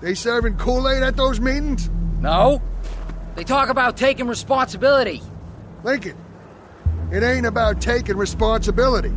They 0.00 0.14
serving 0.14 0.56
Kool-Aid 0.56 1.02
at 1.02 1.16
those 1.16 1.40
meetings? 1.40 1.90
No. 2.20 2.62
They 3.34 3.44
talk 3.44 3.68
about 3.68 3.96
taking 3.96 4.26
responsibility. 4.26 5.22
Lincoln, 5.84 6.16
it 7.12 7.22
ain't 7.22 7.46
about 7.46 7.80
taking 7.80 8.16
responsibility. 8.16 9.12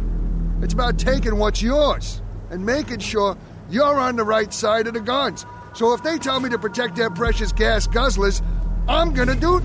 It's 0.62 0.74
about 0.74 0.98
taking 0.98 1.38
what's 1.38 1.62
yours 1.62 2.22
and 2.50 2.66
making 2.66 3.00
sure 3.00 3.38
you're 3.70 4.00
on 4.00 4.16
the 4.16 4.24
right 4.24 4.54
side 4.54 4.88
of 4.88 4.94
the 4.94 5.00
guns. 5.00 5.46
So 5.74 5.94
if 5.94 6.04
they 6.04 6.18
tell 6.18 6.40
me 6.40 6.50
to 6.50 6.60
protect 6.60 6.96
their 6.96 7.10
precious 7.10 7.52
gas 7.52 7.88
guzzlers, 7.88 8.42
I'm 8.88 9.14
gonna 9.14 9.36
do. 9.36 9.60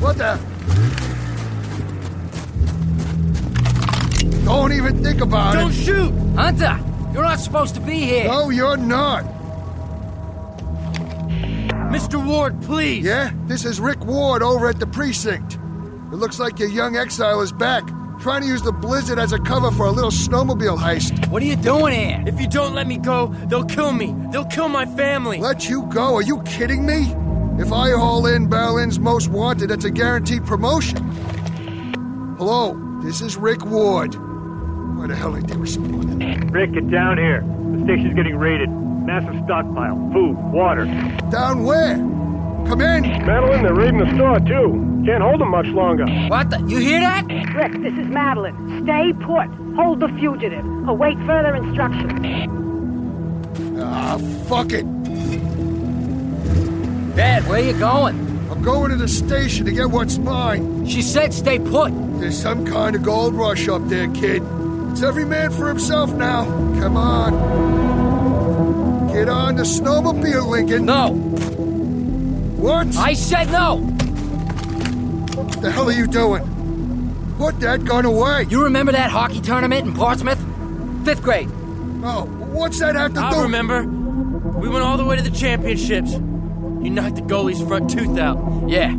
What 0.00 0.18
the? 0.18 0.51
Don't 4.44 4.72
even 4.72 5.02
think 5.02 5.20
about 5.20 5.54
Don't 5.54 5.72
it. 5.72 5.86
Don't 5.86 6.12
shoot! 6.12 6.12
Hunter, 6.36 6.78
you're 7.12 7.22
not 7.22 7.40
supposed 7.40 7.74
to 7.74 7.80
be 7.80 8.00
here. 8.00 8.24
No, 8.24 8.50
you're 8.50 8.76
not. 8.76 9.24
Mr. 11.90 12.24
Ward, 12.24 12.60
please. 12.62 13.04
Yeah? 13.04 13.32
This 13.46 13.64
is 13.64 13.80
Rick 13.80 14.04
Ward 14.04 14.42
over 14.42 14.68
at 14.68 14.78
the 14.78 14.86
precinct. 14.86 15.54
It 15.54 16.16
looks 16.16 16.38
like 16.38 16.58
your 16.58 16.68
young 16.68 16.96
exile 16.96 17.40
is 17.40 17.52
back, 17.52 17.86
trying 18.20 18.42
to 18.42 18.46
use 18.48 18.62
the 18.62 18.72
blizzard 18.72 19.18
as 19.18 19.32
a 19.32 19.38
cover 19.38 19.70
for 19.70 19.86
a 19.86 19.90
little 19.90 20.10
snowmobile 20.10 20.78
heist. 20.78 21.28
What 21.28 21.42
are 21.42 21.46
you 21.46 21.56
doing 21.56 21.92
here? 21.94 22.22
If 22.26 22.40
you 22.40 22.48
don't 22.48 22.74
let 22.74 22.86
me 22.86 22.98
go, 22.98 23.28
they'll 23.46 23.64
kill 23.64 23.92
me. 23.92 24.14
They'll 24.30 24.44
kill 24.44 24.68
my 24.68 24.86
family. 24.86 25.38
Let 25.38 25.68
you 25.68 25.82
go? 25.86 26.14
Are 26.14 26.22
you 26.22 26.42
kidding 26.42 26.84
me? 26.84 27.14
If 27.58 27.70
I 27.70 27.90
haul 27.90 28.26
in 28.26 28.48
Berlin's 28.48 28.98
most 28.98 29.28
wanted, 29.28 29.68
that's 29.68 29.84
a 29.84 29.90
guaranteed 29.90 30.44
promotion. 30.46 30.96
Hello, 32.38 32.78
this 33.02 33.20
is 33.20 33.36
Rick 33.36 33.64
Ward. 33.66 34.14
Why 34.96 35.06
the 35.06 35.14
hell 35.14 35.36
ain't 35.36 35.48
they 35.48 35.56
responding? 35.56 36.50
Rick, 36.50 36.72
get 36.72 36.90
down 36.90 37.18
here. 37.18 37.42
The 37.42 37.84
station's 37.84 38.14
getting 38.14 38.36
raided. 38.36 38.70
Massive 38.70 39.34
stockpile. 39.44 39.96
Food, 40.12 40.36
water. 40.52 40.86
Down 41.30 41.64
where? 41.64 41.96
Come 42.66 42.80
in. 42.80 43.02
Madeline, 43.02 43.64
they're 43.64 43.74
raiding 43.74 43.98
the 43.98 44.14
store, 44.14 44.38
too. 44.40 45.02
Can't 45.04 45.22
hold 45.22 45.40
them 45.40 45.50
much 45.50 45.66
longer. 45.66 46.06
What 46.28 46.50
the? 46.50 46.58
You 46.68 46.78
hear 46.78 47.00
that? 47.00 47.26
Rick, 47.54 47.82
this 47.82 47.92
is 47.94 48.06
Madeline. 48.08 48.84
Stay 48.84 49.12
put. 49.24 49.48
Hold 49.76 50.00
the 50.00 50.08
fugitive. 50.18 50.64
Await 50.88 51.18
further 51.26 51.54
instructions. 51.56 52.48
Ah, 53.78 54.18
fuck 54.46 54.72
it. 54.72 54.86
Dad, 57.14 57.46
where 57.46 57.60
you 57.60 57.74
going? 57.78 58.16
I'm 58.50 58.62
going 58.62 58.90
to 58.90 58.96
the 58.96 59.08
station 59.08 59.66
to 59.66 59.72
get 59.72 59.90
what's 59.90 60.16
mine. 60.16 60.86
She 60.86 61.02
said 61.02 61.34
stay 61.34 61.58
put. 61.58 61.92
There's 62.20 62.40
some 62.40 62.64
kind 62.64 62.96
of 62.96 63.02
gold 63.02 63.34
rush 63.34 63.68
up 63.68 63.86
there, 63.88 64.08
kid. 64.12 64.42
It's 64.90 65.02
every 65.02 65.26
man 65.26 65.50
for 65.50 65.68
himself 65.68 66.12
now. 66.12 66.44
Come 66.80 66.96
on. 66.96 67.32
Get 69.12 69.28
on 69.28 69.56
the 69.56 69.62
snowmobile, 69.62 70.46
Lincoln. 70.46 70.86
No. 70.86 71.12
What? 72.58 72.96
I 72.96 73.12
said 73.12 73.50
no. 73.50 73.76
What 73.76 75.60
the 75.60 75.70
hell 75.70 75.88
are 75.88 75.92
you 75.92 76.06
doing? 76.06 77.34
Put 77.36 77.60
that 77.60 77.84
gun 77.84 78.06
away. 78.06 78.46
You 78.48 78.64
remember 78.64 78.92
that 78.92 79.10
hockey 79.10 79.40
tournament 79.42 79.86
in 79.86 79.92
Portsmouth? 79.92 80.38
Fifth 81.04 81.22
grade. 81.22 81.50
Oh, 82.04 82.24
what's 82.52 82.78
that 82.80 82.94
have 82.94 83.12
to 83.14 83.20
I 83.20 83.30
do? 83.30 83.36
I 83.36 83.42
remember. 83.42 83.82
We 83.84 84.68
went 84.68 84.82
all 84.82 84.96
the 84.96 85.04
way 85.04 85.16
to 85.16 85.22
the 85.22 85.30
championships. 85.30 86.16
You 86.82 86.90
knocked 86.90 87.16
the 87.16 87.22
goalie's 87.22 87.62
front 87.62 87.90
tooth 87.90 88.18
out. 88.18 88.68
Yeah. 88.68 88.90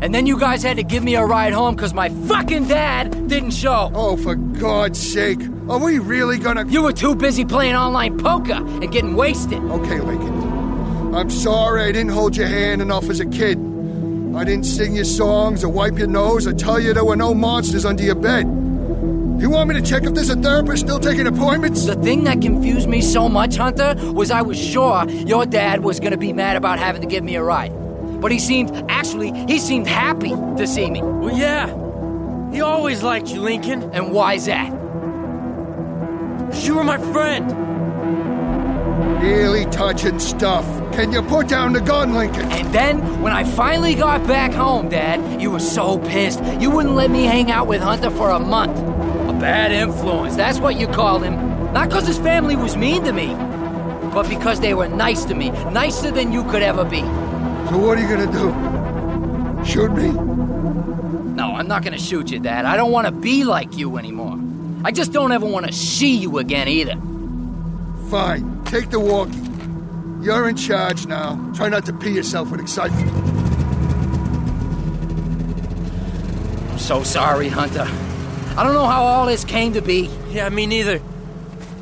And 0.00 0.14
then 0.14 0.26
you 0.26 0.38
guys 0.38 0.62
had 0.62 0.76
to 0.76 0.82
give 0.82 1.02
me 1.02 1.16
a 1.16 1.24
ride 1.24 1.52
home 1.52 1.74
because 1.74 1.92
my 1.94 2.08
fucking 2.08 2.68
dad 2.68 3.28
didn't 3.28 3.52
show. 3.52 3.90
Oh, 3.94 4.16
for 4.16 4.34
God's 4.34 5.00
sake. 5.00 5.40
Are 5.68 5.78
we 5.78 5.98
really 5.98 6.38
gonna. 6.38 6.66
You 6.66 6.82
were 6.82 6.92
too 6.92 7.14
busy 7.14 7.44
playing 7.44 7.74
online 7.74 8.18
poker 8.18 8.54
and 8.54 8.90
getting 8.92 9.16
wasted. 9.16 9.58
Okay, 9.58 10.00
Lincoln. 10.00 11.14
I'm 11.14 11.30
sorry 11.30 11.82
I 11.82 11.92
didn't 11.92 12.12
hold 12.12 12.36
your 12.36 12.46
hand 12.46 12.82
enough 12.82 13.08
as 13.08 13.20
a 13.20 13.26
kid. 13.26 13.58
I 14.36 14.44
didn't 14.44 14.64
sing 14.64 14.94
your 14.94 15.04
songs 15.04 15.64
or 15.64 15.68
wipe 15.70 15.98
your 15.98 16.08
nose 16.08 16.46
or 16.46 16.52
tell 16.52 16.78
you 16.78 16.92
there 16.92 17.04
were 17.04 17.16
no 17.16 17.34
monsters 17.34 17.84
under 17.86 18.02
your 18.02 18.14
bed. 18.14 18.46
You 19.38 19.50
want 19.50 19.68
me 19.68 19.74
to 19.74 19.82
check 19.82 20.04
if 20.04 20.14
there's 20.14 20.30
a 20.30 20.36
therapist 20.36 20.84
still 20.84 20.98
taking 20.98 21.26
appointments? 21.26 21.84
The 21.84 21.94
thing 21.96 22.24
that 22.24 22.40
confused 22.40 22.88
me 22.88 23.02
so 23.02 23.28
much, 23.28 23.56
Hunter, 23.56 23.94
was 24.12 24.30
I 24.30 24.40
was 24.40 24.58
sure 24.58 25.06
your 25.10 25.44
dad 25.44 25.84
was 25.84 26.00
gonna 26.00 26.16
be 26.16 26.32
mad 26.32 26.56
about 26.56 26.78
having 26.78 27.02
to 27.02 27.06
give 27.06 27.22
me 27.22 27.36
a 27.36 27.42
ride. 27.42 27.70
But 28.22 28.32
he 28.32 28.38
seemed, 28.38 28.72
actually, 28.88 29.32
he 29.46 29.58
seemed 29.58 29.86
happy 29.86 30.30
to 30.30 30.66
see 30.66 30.90
me. 30.90 31.02
Well, 31.02 31.36
yeah. 31.36 31.66
He 32.50 32.62
always 32.62 33.02
liked 33.02 33.28
you, 33.28 33.42
Lincoln. 33.42 33.82
And 33.92 34.10
why's 34.10 34.46
that? 34.46 34.72
You 36.64 36.76
were 36.76 36.84
my 36.84 36.96
friend. 37.12 37.52
Really 39.20 39.66
touching 39.66 40.18
stuff. 40.18 40.64
Can 40.94 41.12
you 41.12 41.20
put 41.20 41.48
down 41.48 41.74
the 41.74 41.80
gun, 41.82 42.14
Lincoln? 42.14 42.50
And 42.52 42.72
then, 42.72 43.20
when 43.20 43.34
I 43.34 43.44
finally 43.44 43.94
got 43.94 44.26
back 44.26 44.52
home, 44.52 44.88
Dad, 44.88 45.42
you 45.42 45.50
were 45.50 45.60
so 45.60 45.98
pissed. 45.98 46.42
You 46.58 46.70
wouldn't 46.70 46.94
let 46.94 47.10
me 47.10 47.24
hang 47.24 47.50
out 47.50 47.66
with 47.66 47.82
Hunter 47.82 48.08
for 48.08 48.30
a 48.30 48.38
month. 48.38 48.95
Bad 49.40 49.70
influence, 49.72 50.36
that's 50.36 50.58
what 50.58 50.76
you 50.78 50.86
called 50.86 51.22
him. 51.22 51.34
Not 51.72 51.88
because 51.88 52.06
his 52.06 52.18
family 52.18 52.56
was 52.56 52.76
mean 52.76 53.04
to 53.04 53.12
me, 53.12 53.34
but 54.12 54.28
because 54.28 54.60
they 54.60 54.72
were 54.72 54.88
nice 54.88 55.24
to 55.26 55.34
me. 55.34 55.50
Nicer 55.70 56.10
than 56.10 56.32
you 56.32 56.42
could 56.44 56.62
ever 56.62 56.84
be. 56.84 57.00
So 57.00 57.78
what 57.78 57.98
are 57.98 58.00
you 58.00 58.08
gonna 58.08 58.32
do? 58.32 59.64
Shoot 59.64 59.92
me? 59.92 60.10
No, 61.34 61.54
I'm 61.54 61.68
not 61.68 61.82
gonna 61.82 61.98
shoot 61.98 62.30
you, 62.30 62.38
Dad. 62.38 62.64
I 62.64 62.76
don't 62.76 62.92
want 62.92 63.06
to 63.06 63.12
be 63.12 63.44
like 63.44 63.76
you 63.76 63.98
anymore. 63.98 64.38
I 64.84 64.92
just 64.92 65.12
don't 65.12 65.32
ever 65.32 65.44
want 65.44 65.66
to 65.66 65.72
see 65.72 66.16
you 66.16 66.38
again 66.38 66.68
either. 66.68 66.96
Fine. 68.08 68.64
Take 68.64 68.90
the 68.90 69.00
walkie. 69.00 69.36
You're 70.24 70.48
in 70.48 70.56
charge 70.56 71.06
now. 71.06 71.36
Try 71.54 71.68
not 71.68 71.84
to 71.86 71.92
pee 71.92 72.12
yourself 72.12 72.50
with 72.50 72.60
excitement. 72.60 73.10
I'm 76.70 76.78
so 76.78 77.02
sorry, 77.02 77.48
Hunter. 77.48 77.86
I 78.56 78.64
don't 78.64 78.72
know 78.72 78.86
how 78.86 79.02
all 79.02 79.26
this 79.26 79.44
came 79.44 79.74
to 79.74 79.82
be. 79.82 80.08
Yeah, 80.30 80.48
me 80.48 80.66
neither. 80.66 81.02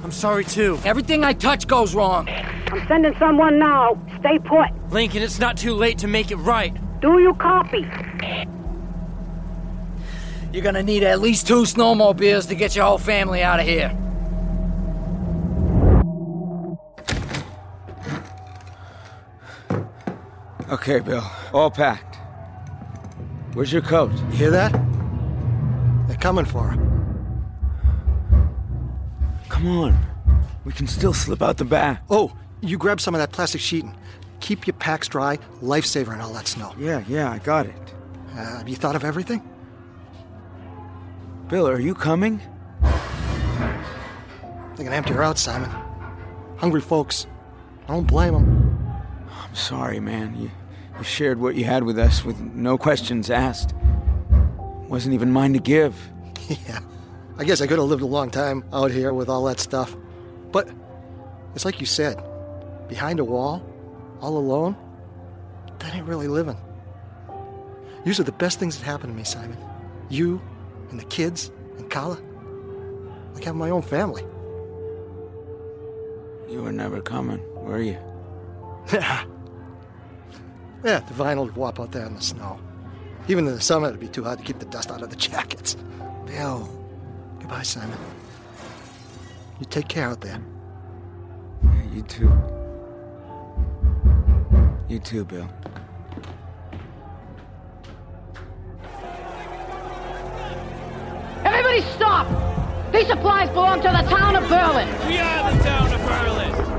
I'm 0.02 0.10
sorry 0.10 0.44
too. 0.44 0.80
Everything 0.84 1.22
I 1.22 1.32
touch 1.32 1.68
goes 1.68 1.94
wrong. 1.94 2.28
I'm 2.28 2.84
sending 2.88 3.14
someone 3.16 3.60
now. 3.60 3.96
Stay 4.18 4.40
put. 4.40 4.70
Lincoln, 4.90 5.22
it's 5.22 5.38
not 5.38 5.56
too 5.56 5.74
late 5.74 5.98
to 5.98 6.08
make 6.08 6.32
it 6.32 6.36
right. 6.36 6.74
Do 7.00 7.20
you 7.20 7.32
copy? 7.34 7.86
You're 10.52 10.64
gonna 10.64 10.82
need 10.82 11.04
at 11.04 11.20
least 11.20 11.46
two 11.46 11.62
snowmobiles 11.62 12.48
to 12.48 12.56
get 12.56 12.74
your 12.74 12.86
whole 12.86 12.98
family 12.98 13.40
out 13.40 13.60
of 13.60 13.66
here. 13.66 13.96
Okay, 20.70 20.98
Bill. 20.98 21.24
All 21.52 21.70
packed. 21.70 22.16
Where's 23.52 23.72
your 23.72 23.82
coat? 23.82 24.12
You 24.12 24.36
hear 24.36 24.50
that? 24.50 24.93
Coming 26.24 26.46
for 26.46 26.70
him. 26.70 26.80
Come 29.50 29.66
on. 29.66 29.98
We 30.64 30.72
can 30.72 30.86
still 30.86 31.12
slip 31.12 31.42
out 31.42 31.58
the 31.58 31.66
back. 31.66 32.02
Oh, 32.08 32.34
you 32.62 32.78
grab 32.78 32.98
some 32.98 33.14
of 33.14 33.18
that 33.18 33.30
plastic 33.30 33.60
sheeting. 33.60 33.94
Keep 34.40 34.66
your 34.66 34.72
packs 34.72 35.06
dry, 35.06 35.36
lifesaver 35.60 36.14
and 36.14 36.22
all 36.22 36.32
that 36.32 36.48
snow. 36.48 36.74
Yeah, 36.78 37.04
yeah, 37.06 37.30
I 37.30 37.40
got 37.40 37.66
it. 37.66 37.76
Uh, 38.32 38.36
have 38.36 38.66
you 38.66 38.74
thought 38.74 38.96
of 38.96 39.04
everything? 39.04 39.46
Bill, 41.48 41.68
are 41.68 41.78
you 41.78 41.94
coming? 41.94 42.40
They're 42.80 43.82
gonna 44.78 44.92
empty 44.92 45.12
her 45.12 45.22
out, 45.22 45.36
Simon. 45.36 45.68
Hungry 46.56 46.80
folks. 46.80 47.26
I 47.86 47.88
don't 47.88 48.06
blame 48.06 48.32
them. 48.32 48.94
I'm 49.30 49.54
sorry, 49.54 50.00
man. 50.00 50.40
You, 50.40 50.50
you 50.96 51.04
shared 51.04 51.38
what 51.38 51.54
you 51.54 51.64
had 51.64 51.82
with 51.82 51.98
us 51.98 52.24
with 52.24 52.40
no 52.40 52.78
questions 52.78 53.28
asked. 53.28 53.74
Wasn't 54.88 55.12
even 55.14 55.30
mine 55.30 55.52
to 55.52 55.58
give. 55.58 56.12
yeah. 56.68 56.80
I 57.36 57.44
guess 57.44 57.60
I 57.60 57.66
could 57.66 57.78
have 57.78 57.88
lived 57.88 58.02
a 58.02 58.06
long 58.06 58.30
time 58.30 58.64
out 58.72 58.90
here 58.90 59.12
with 59.12 59.28
all 59.28 59.44
that 59.44 59.58
stuff. 59.60 59.96
But 60.52 60.68
it's 61.54 61.64
like 61.64 61.80
you 61.80 61.86
said 61.86 62.22
behind 62.88 63.18
a 63.18 63.24
wall, 63.24 63.64
all 64.20 64.36
alone, 64.36 64.76
that 65.78 65.94
ain't 65.94 66.06
really 66.06 66.28
living. 66.28 66.56
These 68.04 68.20
are 68.20 68.24
the 68.24 68.32
best 68.32 68.58
things 68.58 68.78
that 68.78 68.84
happened 68.84 69.12
to 69.12 69.16
me, 69.16 69.24
Simon. 69.24 69.56
You 70.10 70.40
and 70.90 71.00
the 71.00 71.04
kids 71.04 71.50
and 71.78 71.90
Carla. 71.90 72.18
Like 73.32 73.44
having 73.44 73.58
my 73.58 73.70
own 73.70 73.82
family. 73.82 74.22
You 76.48 76.62
were 76.62 76.72
never 76.72 77.00
coming, 77.00 77.42
were 77.56 77.80
you? 77.80 77.98
yeah, 78.92 79.24
the 80.82 81.14
vinyl 81.14 81.46
would 81.46 81.56
whop 81.56 81.80
out 81.80 81.92
there 81.92 82.06
in 82.06 82.14
the 82.14 82.20
snow. 82.20 82.60
Even 83.26 83.46
in 83.48 83.54
the 83.54 83.60
summer, 83.60 83.88
it'd 83.88 83.98
be 83.98 84.08
too 84.08 84.22
hot 84.22 84.38
to 84.38 84.44
keep 84.44 84.58
the 84.58 84.66
dust 84.66 84.90
out 84.90 85.02
of 85.02 85.10
the 85.10 85.16
jackets. 85.30 85.76
Bill. 86.26 86.68
Goodbye, 87.38 87.62
Simon. 87.62 87.98
You 89.60 89.66
take 89.66 89.88
care 89.88 90.08
out 90.08 90.20
there. 90.20 90.40
Yeah, 91.62 91.82
you 91.94 92.02
too. 92.02 92.32
You 94.88 94.98
too, 94.98 95.24
Bill. 95.24 95.48
Everybody 101.44 101.80
stop! 101.92 102.26
These 102.92 103.08
supplies 103.08 103.48
belong 103.50 103.82
to 103.82 103.88
the 103.88 104.08
town 104.08 104.36
of 104.36 104.48
Berlin. 104.48 104.88
We 105.08 105.18
are 105.18 105.52
the 105.52 105.62
town 105.62 105.92
of 105.92 106.00
Berlin. 106.00 106.74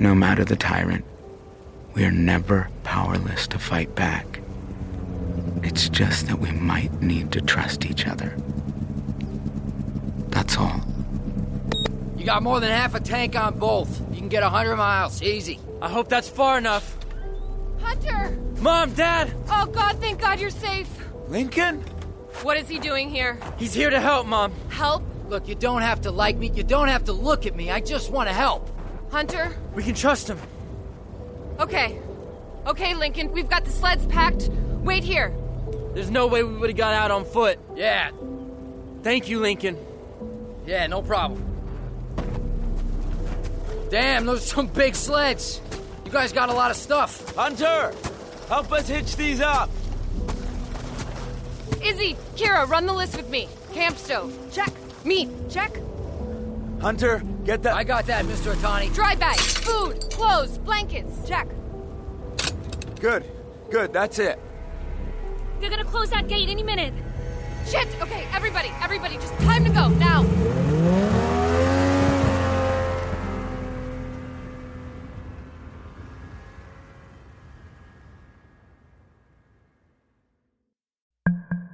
no 0.00 0.14
matter 0.14 0.44
the 0.44 0.56
tyrant, 0.56 1.04
we 1.98 2.04
are 2.04 2.12
never 2.12 2.70
powerless 2.84 3.48
to 3.48 3.58
fight 3.58 3.92
back. 3.96 4.40
It's 5.64 5.88
just 5.88 6.28
that 6.28 6.38
we 6.38 6.52
might 6.52 7.02
need 7.02 7.32
to 7.32 7.40
trust 7.40 7.84
each 7.84 8.06
other. 8.06 8.36
That's 10.28 10.56
all. 10.56 10.80
You 12.16 12.24
got 12.24 12.44
more 12.44 12.60
than 12.60 12.70
half 12.70 12.94
a 12.94 13.00
tank 13.00 13.34
on 13.34 13.58
both. 13.58 14.00
You 14.12 14.18
can 14.18 14.28
get 14.28 14.44
100 14.44 14.76
miles, 14.76 15.20
easy. 15.24 15.58
I 15.82 15.88
hope 15.88 16.08
that's 16.08 16.28
far 16.28 16.56
enough. 16.56 16.96
Hunter! 17.80 18.38
Mom, 18.60 18.94
Dad! 18.94 19.34
Oh, 19.50 19.66
God, 19.66 19.98
thank 19.98 20.20
God 20.20 20.38
you're 20.38 20.50
safe. 20.50 20.88
Lincoln? 21.26 21.80
What 22.42 22.56
is 22.58 22.68
he 22.68 22.78
doing 22.78 23.10
here? 23.10 23.40
He's 23.58 23.74
here 23.74 23.90
to 23.90 24.00
help, 24.00 24.28
Mom. 24.28 24.52
Help? 24.68 25.02
Look, 25.28 25.48
you 25.48 25.56
don't 25.56 25.82
have 25.82 26.02
to 26.02 26.12
like 26.12 26.36
me. 26.36 26.52
You 26.54 26.62
don't 26.62 26.88
have 26.88 27.06
to 27.06 27.12
look 27.12 27.44
at 27.44 27.56
me. 27.56 27.72
I 27.72 27.80
just 27.80 28.12
want 28.12 28.28
to 28.28 28.32
help. 28.32 28.70
Hunter? 29.10 29.52
We 29.74 29.82
can 29.82 29.96
trust 29.96 30.28
him. 30.28 30.38
Okay. 31.58 31.98
Okay, 32.66 32.94
Lincoln, 32.94 33.32
we've 33.32 33.48
got 33.48 33.64
the 33.64 33.70
sleds 33.70 34.06
packed. 34.06 34.48
Wait 34.82 35.02
here. 35.02 35.34
There's 35.94 36.10
no 36.10 36.26
way 36.26 36.42
we 36.42 36.54
would 36.54 36.70
have 36.70 36.76
got 36.76 36.94
out 36.94 37.10
on 37.10 37.24
foot. 37.24 37.58
Yeah. 37.74 38.10
Thank 39.02 39.28
you, 39.28 39.40
Lincoln. 39.40 39.76
Yeah, 40.66 40.86
no 40.86 41.02
problem. 41.02 41.44
Damn, 43.90 44.26
those 44.26 44.44
are 44.44 44.54
some 44.54 44.66
big 44.66 44.94
sleds. 44.94 45.60
You 46.04 46.10
guys 46.10 46.32
got 46.32 46.50
a 46.50 46.52
lot 46.52 46.70
of 46.70 46.76
stuff. 46.76 47.34
Hunter, 47.34 47.94
help 48.48 48.70
us 48.72 48.86
hitch 48.86 49.16
these 49.16 49.40
up. 49.40 49.70
Izzy, 51.82 52.16
Kira, 52.36 52.68
run 52.68 52.86
the 52.86 52.92
list 52.92 53.16
with 53.16 53.28
me. 53.30 53.48
Camp 53.72 53.96
stove. 53.96 54.36
Check. 54.52 54.72
Meat. 55.04 55.28
Check. 55.48 55.78
Hunter, 56.80 57.22
get 57.48 57.62
that. 57.62 57.74
I 57.74 57.82
got 57.82 58.04
that, 58.06 58.26
Mr. 58.26 58.52
Itani. 58.54 58.92
Dry 58.94 59.14
bags. 59.14 59.40
Food. 59.40 60.02
Clothes. 60.10 60.58
Blankets. 60.58 61.26
Check. 61.26 61.48
Good. 63.00 63.24
Good, 63.70 63.90
that's 63.90 64.18
it. 64.18 64.38
They're 65.58 65.70
gonna 65.70 65.84
close 65.84 66.10
that 66.10 66.28
gate 66.28 66.50
any 66.50 66.62
minute. 66.62 66.92
Shit! 67.66 67.88
Okay, 68.02 68.26
everybody, 68.32 68.70
everybody, 68.82 69.16
just 69.16 69.34
time 69.38 69.64
to 69.64 69.70
go, 69.70 69.88
now! 69.88 70.24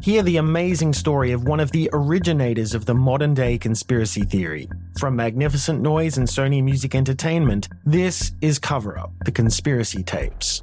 Hear 0.00 0.22
the 0.22 0.36
amazing 0.36 0.92
story 0.92 1.32
of 1.32 1.48
one 1.48 1.58
of 1.58 1.72
the 1.72 1.90
originators 1.92 2.72
of 2.72 2.86
the 2.86 2.94
modern 2.94 3.34
day 3.34 3.58
conspiracy 3.58 4.22
theory. 4.22 4.68
From 4.96 5.16
Magnificent 5.16 5.80
Noise 5.80 6.18
and 6.18 6.28
Sony 6.28 6.62
Music 6.62 6.94
Entertainment, 6.94 7.68
this 7.84 8.32
is 8.40 8.60
Cover 8.60 8.96
Up 8.96 9.10
The 9.24 9.32
Conspiracy 9.32 10.04
Tapes. 10.04 10.62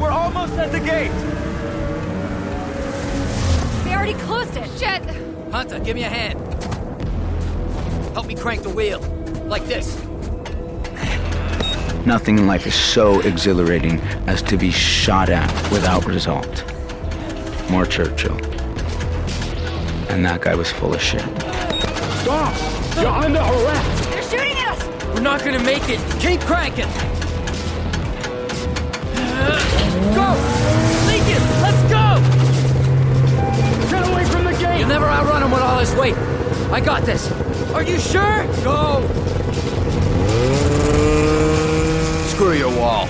We're 0.00 0.10
almost 0.10 0.54
at 0.54 0.72
the 0.72 0.80
gate. 0.80 1.12
They 3.84 3.94
already 3.94 4.14
closed 4.24 4.56
it. 4.56 4.68
Shit! 4.76 5.02
Hunter, 5.52 5.78
give 5.78 5.94
me 5.94 6.02
a 6.02 6.08
hand. 6.08 6.38
Help 8.12 8.26
me 8.26 8.34
crank 8.34 8.64
the 8.64 8.70
wheel. 8.70 9.00
Like 9.46 9.64
this. 9.66 10.09
Nothing 12.06 12.38
in 12.38 12.46
life 12.46 12.66
is 12.66 12.74
so 12.74 13.20
exhilarating 13.20 14.00
as 14.26 14.42
to 14.44 14.56
be 14.56 14.70
shot 14.70 15.28
at 15.28 15.50
without 15.70 16.06
result. 16.06 16.64
More 17.70 17.84
Churchill. 17.84 18.36
And 20.08 20.24
that 20.24 20.40
guy 20.40 20.54
was 20.54 20.70
full 20.72 20.94
of 20.94 21.00
shit. 21.00 21.20
Stop! 21.20 22.54
You're 22.96 23.08
under 23.08 23.38
arrest. 23.38 24.10
They're 24.10 24.22
shooting 24.22 24.56
at 24.58 24.78
us! 24.78 25.14
We're 25.14 25.20
not 25.20 25.44
gonna 25.44 25.62
make 25.62 25.88
it. 25.88 26.00
Keep 26.20 26.40
cranking. 26.40 26.88
Go! 30.14 30.34
Lincoln, 31.06 31.42
let's 31.62 31.82
go! 31.88 32.18
Get 33.90 34.08
away 34.08 34.24
from 34.24 34.44
the 34.44 34.56
gate! 34.58 34.80
You'll 34.80 34.88
never 34.88 35.06
outrun 35.06 35.42
him 35.42 35.50
with 35.50 35.60
all 35.60 35.78
his 35.78 35.94
weight. 35.94 36.16
I 36.72 36.80
got 36.80 37.02
this. 37.02 37.30
Are 37.72 37.82
you 37.82 37.98
sure? 38.00 38.46
Go! 38.64 39.06
Screw 42.28 42.54
your 42.54 42.69
wall. 42.80 43.06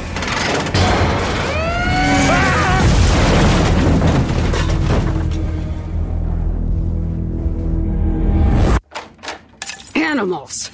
Animals. 9.94 10.70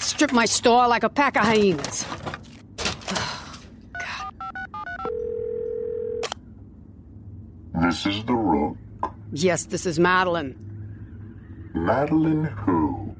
Strip 0.00 0.32
my 0.32 0.44
store 0.44 0.86
like 0.88 1.02
a 1.04 1.08
pack 1.08 1.36
of 1.36 1.44
hyenas. 1.44 2.04
This 7.80 8.06
is 8.06 8.24
the 8.24 8.34
rook. 8.34 8.76
Yes, 9.32 9.66
this 9.66 9.86
is 9.86 9.98
Madeline. 9.98 10.54
Madeline 11.74 12.44
who? 12.44 13.14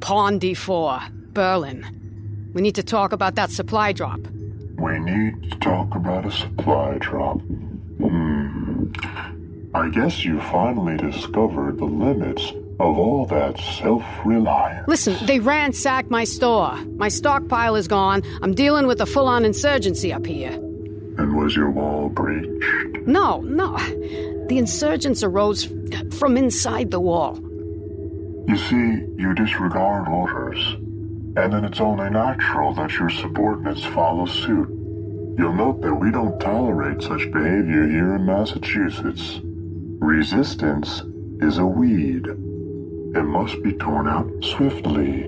Pawn 0.00 0.40
D4, 0.40 1.32
Berlin. 1.32 2.50
We 2.54 2.62
need 2.62 2.74
to 2.76 2.82
talk 2.82 3.12
about 3.12 3.34
that 3.36 3.50
supply 3.50 3.92
drop. 3.92 4.20
We 4.78 4.98
need 5.00 5.50
to 5.50 5.58
talk 5.58 5.94
about 5.94 6.26
a 6.26 6.30
supply 6.30 6.98
drop. 6.98 7.40
Hmm. 7.40 8.92
I 9.74 9.88
guess 9.90 10.24
you 10.24 10.40
finally 10.40 10.96
discovered 10.96 11.78
the 11.78 11.84
limits 11.84 12.52
of 12.80 12.96
all 12.96 13.26
that 13.26 13.58
self 13.58 14.04
reliance. 14.24 14.86
Listen, 14.86 15.16
they 15.26 15.40
ransacked 15.40 16.10
my 16.10 16.24
store. 16.24 16.76
My 16.96 17.08
stockpile 17.08 17.74
is 17.74 17.88
gone. 17.88 18.22
I'm 18.40 18.54
dealing 18.54 18.86
with 18.86 19.00
a 19.00 19.06
full 19.06 19.26
on 19.26 19.44
insurgency 19.44 20.12
up 20.12 20.24
here. 20.24 20.52
And 20.52 21.36
was 21.36 21.56
your 21.56 21.70
wall 21.70 22.08
breached? 22.08 23.06
No, 23.06 23.40
no. 23.40 23.76
The 24.46 24.58
insurgents 24.58 25.24
arose 25.24 25.68
from 26.18 26.36
inside 26.36 26.92
the 26.92 27.00
wall. 27.00 27.36
You 28.46 28.56
see, 28.56 29.04
you 29.20 29.34
disregard 29.34 30.08
orders. 30.08 30.76
And 31.38 31.52
then 31.52 31.64
it's 31.64 31.80
only 31.80 32.10
natural 32.10 32.74
that 32.74 32.98
your 32.98 33.10
subordinates 33.10 33.84
follow 33.84 34.26
suit. 34.26 34.68
You'll 35.38 35.52
note 35.52 35.80
that 35.82 35.94
we 35.94 36.10
don't 36.10 36.36
tolerate 36.40 37.00
such 37.00 37.30
behavior 37.30 37.86
here 37.86 38.16
in 38.16 38.26
Massachusetts. 38.26 39.40
Resistance 40.00 41.04
is 41.40 41.58
a 41.58 41.64
weed. 41.64 42.26
It 42.26 43.22
must 43.22 43.62
be 43.62 43.72
torn 43.74 44.08
out 44.08 44.28
swiftly, 44.42 45.26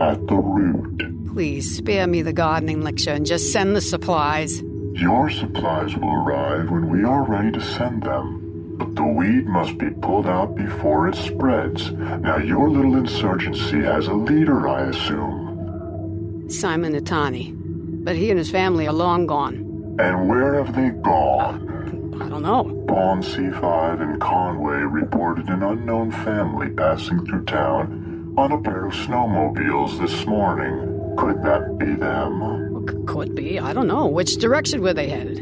at 0.00 0.26
the 0.26 0.36
root. 0.36 1.32
Please 1.32 1.78
spare 1.78 2.06
me 2.06 2.20
the 2.20 2.34
gardening 2.34 2.82
lecture 2.82 3.12
and 3.12 3.24
just 3.24 3.52
send 3.52 3.74
the 3.74 3.80
supplies. 3.80 4.60
Your 4.92 5.30
supplies 5.30 5.96
will 5.96 6.12
arrive 6.12 6.70
when 6.70 6.90
we 6.90 7.04
are 7.04 7.22
ready 7.24 7.52
to 7.52 7.60
send 7.62 8.02
them. 8.02 8.41
But 8.82 8.96
the 8.96 9.04
weed 9.04 9.46
must 9.46 9.78
be 9.78 9.90
pulled 9.90 10.26
out 10.26 10.56
before 10.56 11.06
it 11.06 11.14
spreads. 11.14 11.92
Now, 11.92 12.38
your 12.38 12.68
little 12.68 12.96
insurgency 12.96 13.80
has 13.82 14.08
a 14.08 14.12
leader, 14.12 14.68
I 14.68 14.88
assume. 14.88 16.46
Simon 16.48 16.92
Itani. 16.94 17.54
But 18.02 18.16
he 18.16 18.30
and 18.30 18.38
his 18.38 18.50
family 18.50 18.88
are 18.88 18.92
long 18.92 19.28
gone. 19.28 19.54
And 20.00 20.28
where 20.28 20.60
have 20.60 20.74
they 20.74 20.88
gone? 20.88 22.18
I 22.20 22.28
don't 22.28 22.42
know. 22.42 22.64
Pawn 22.88 23.22
C5 23.22 24.02
and 24.02 24.20
Conway 24.20 24.78
reported 24.78 25.46
an 25.46 25.62
unknown 25.62 26.10
family 26.10 26.68
passing 26.70 27.24
through 27.24 27.44
town 27.44 28.34
on 28.36 28.50
a 28.50 28.60
pair 28.60 28.86
of 28.86 28.94
snowmobiles 28.94 30.00
this 30.00 30.26
morning. 30.26 31.14
Could 31.16 31.40
that 31.44 31.78
be 31.78 31.94
them? 31.94 32.84
C- 32.90 32.96
could 33.06 33.36
be. 33.36 33.60
I 33.60 33.72
don't 33.74 33.86
know. 33.86 34.08
Which 34.08 34.38
direction 34.38 34.82
were 34.82 34.92
they 34.92 35.08
headed? 35.08 35.38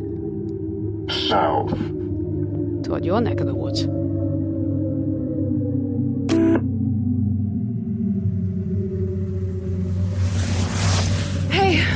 South. 1.09 1.73
Toward 2.91 3.05
your 3.05 3.21
neck 3.21 3.39
of 3.39 3.47
the 3.47 3.55
woods. 3.55 3.83
Hey, 11.53 11.87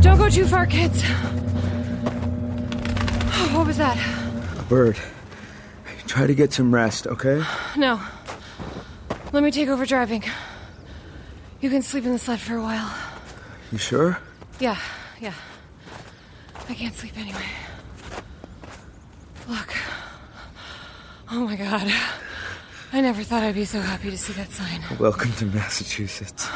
don't 0.00 0.16
go 0.16 0.30
too 0.30 0.46
far, 0.46 0.64
kids. 0.64 1.02
Oh, 3.28 3.50
what 3.58 3.66
was 3.66 3.76
that? 3.76 3.98
A 4.58 4.62
bird. 4.62 4.98
Try 6.06 6.26
to 6.26 6.34
get 6.34 6.50
some 6.50 6.74
rest, 6.74 7.06
okay? 7.06 7.42
No. 7.76 8.00
Let 9.32 9.42
me 9.42 9.50
take 9.50 9.68
over 9.68 9.84
driving. 9.84 10.24
You 11.60 11.68
can 11.68 11.82
sleep 11.82 12.06
in 12.06 12.12
the 12.12 12.18
sled 12.18 12.40
for 12.40 12.54
a 12.54 12.62
while. 12.62 12.90
You 13.70 13.76
sure? 13.76 14.18
Yeah, 14.60 14.78
yeah. 15.20 15.34
I 16.70 16.72
can't 16.72 16.94
sleep 16.94 17.18
anyway. 17.18 17.44
Look. 19.46 19.75
Oh 21.28 21.40
my 21.40 21.56
god. 21.56 21.92
I 22.92 23.00
never 23.00 23.24
thought 23.24 23.42
I'd 23.42 23.56
be 23.56 23.64
so 23.64 23.80
happy 23.80 24.10
to 24.10 24.18
see 24.18 24.32
that 24.34 24.50
sign. 24.52 24.80
Welcome 24.98 25.32
to 25.34 25.46
Massachusetts. 25.46 26.48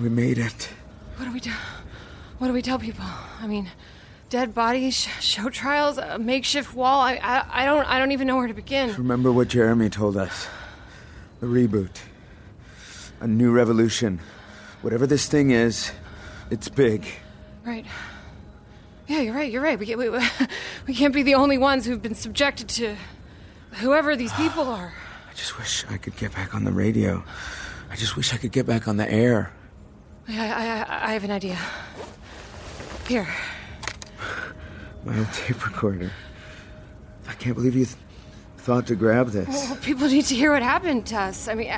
We 0.00 0.08
made 0.08 0.38
it. 0.38 0.70
What 1.16 1.26
do 1.26 1.32
we 1.32 1.40
do? 1.40 1.52
What 2.38 2.46
do 2.46 2.54
we 2.54 2.62
tell 2.62 2.78
people? 2.78 3.04
I 3.04 3.46
mean, 3.46 3.70
dead 4.30 4.54
bodies, 4.54 4.94
sh- 4.94 5.22
show 5.22 5.50
trials, 5.50 5.98
a 5.98 6.18
makeshift 6.18 6.74
wall. 6.74 7.00
I, 7.02 7.16
I, 7.16 7.62
I 7.62 7.64
don't, 7.66 7.84
I 7.84 7.98
don't 7.98 8.12
even 8.12 8.26
know 8.26 8.36
where 8.36 8.48
to 8.48 8.54
begin. 8.54 8.94
Remember 8.94 9.30
what 9.30 9.48
Jeremy 9.48 9.90
told 9.90 10.16
us 10.16 10.48
the 11.40 11.46
reboot, 11.46 12.00
a 13.20 13.26
new 13.26 13.50
revolution. 13.52 14.18
Whatever 14.80 15.06
this 15.06 15.26
thing 15.26 15.50
is, 15.50 15.92
it's 16.50 16.70
big. 16.70 17.06
Right. 17.66 17.84
Yeah, 19.08 19.20
you're 19.20 19.34
right. 19.34 19.52
You're 19.52 19.62
right. 19.62 19.78
We, 19.78 19.94
we, 19.94 20.08
we 20.86 20.94
can't 20.94 21.12
be 21.12 21.22
the 21.22 21.34
only 21.34 21.58
ones 21.58 21.84
who've 21.84 22.00
been 22.00 22.14
subjected 22.14 22.68
to 22.70 22.96
whoever 23.72 24.16
these 24.16 24.32
people 24.34 24.64
are. 24.68 24.92
I 25.30 25.34
just 25.34 25.58
wish 25.58 25.84
I 25.88 25.96
could 25.98 26.16
get 26.16 26.34
back 26.34 26.54
on 26.54 26.64
the 26.64 26.72
radio. 26.72 27.22
I 27.90 27.96
just 27.96 28.16
wish 28.16 28.34
I 28.34 28.36
could 28.36 28.52
get 28.52 28.66
back 28.66 28.88
on 28.88 28.96
the 28.96 29.10
air. 29.10 29.52
I, 30.28 30.32
I, 30.32 31.10
I, 31.10 31.12
have 31.14 31.24
an 31.24 31.30
idea. 31.30 31.58
Here. 33.06 33.26
My 35.04 35.18
old 35.18 35.32
tape 35.32 35.64
recorder. 35.64 36.10
I 37.26 37.32
can't 37.34 37.54
believe 37.54 37.74
you 37.74 37.86
th- 37.86 37.96
thought 38.58 38.86
to 38.88 38.94
grab 38.94 39.28
this. 39.28 39.48
Well, 39.48 39.76
people 39.76 40.08
need 40.08 40.26
to 40.26 40.34
hear 40.34 40.52
what 40.52 40.62
happened 40.62 41.06
to 41.06 41.16
us. 41.16 41.48
I 41.48 41.54
mean, 41.54 41.72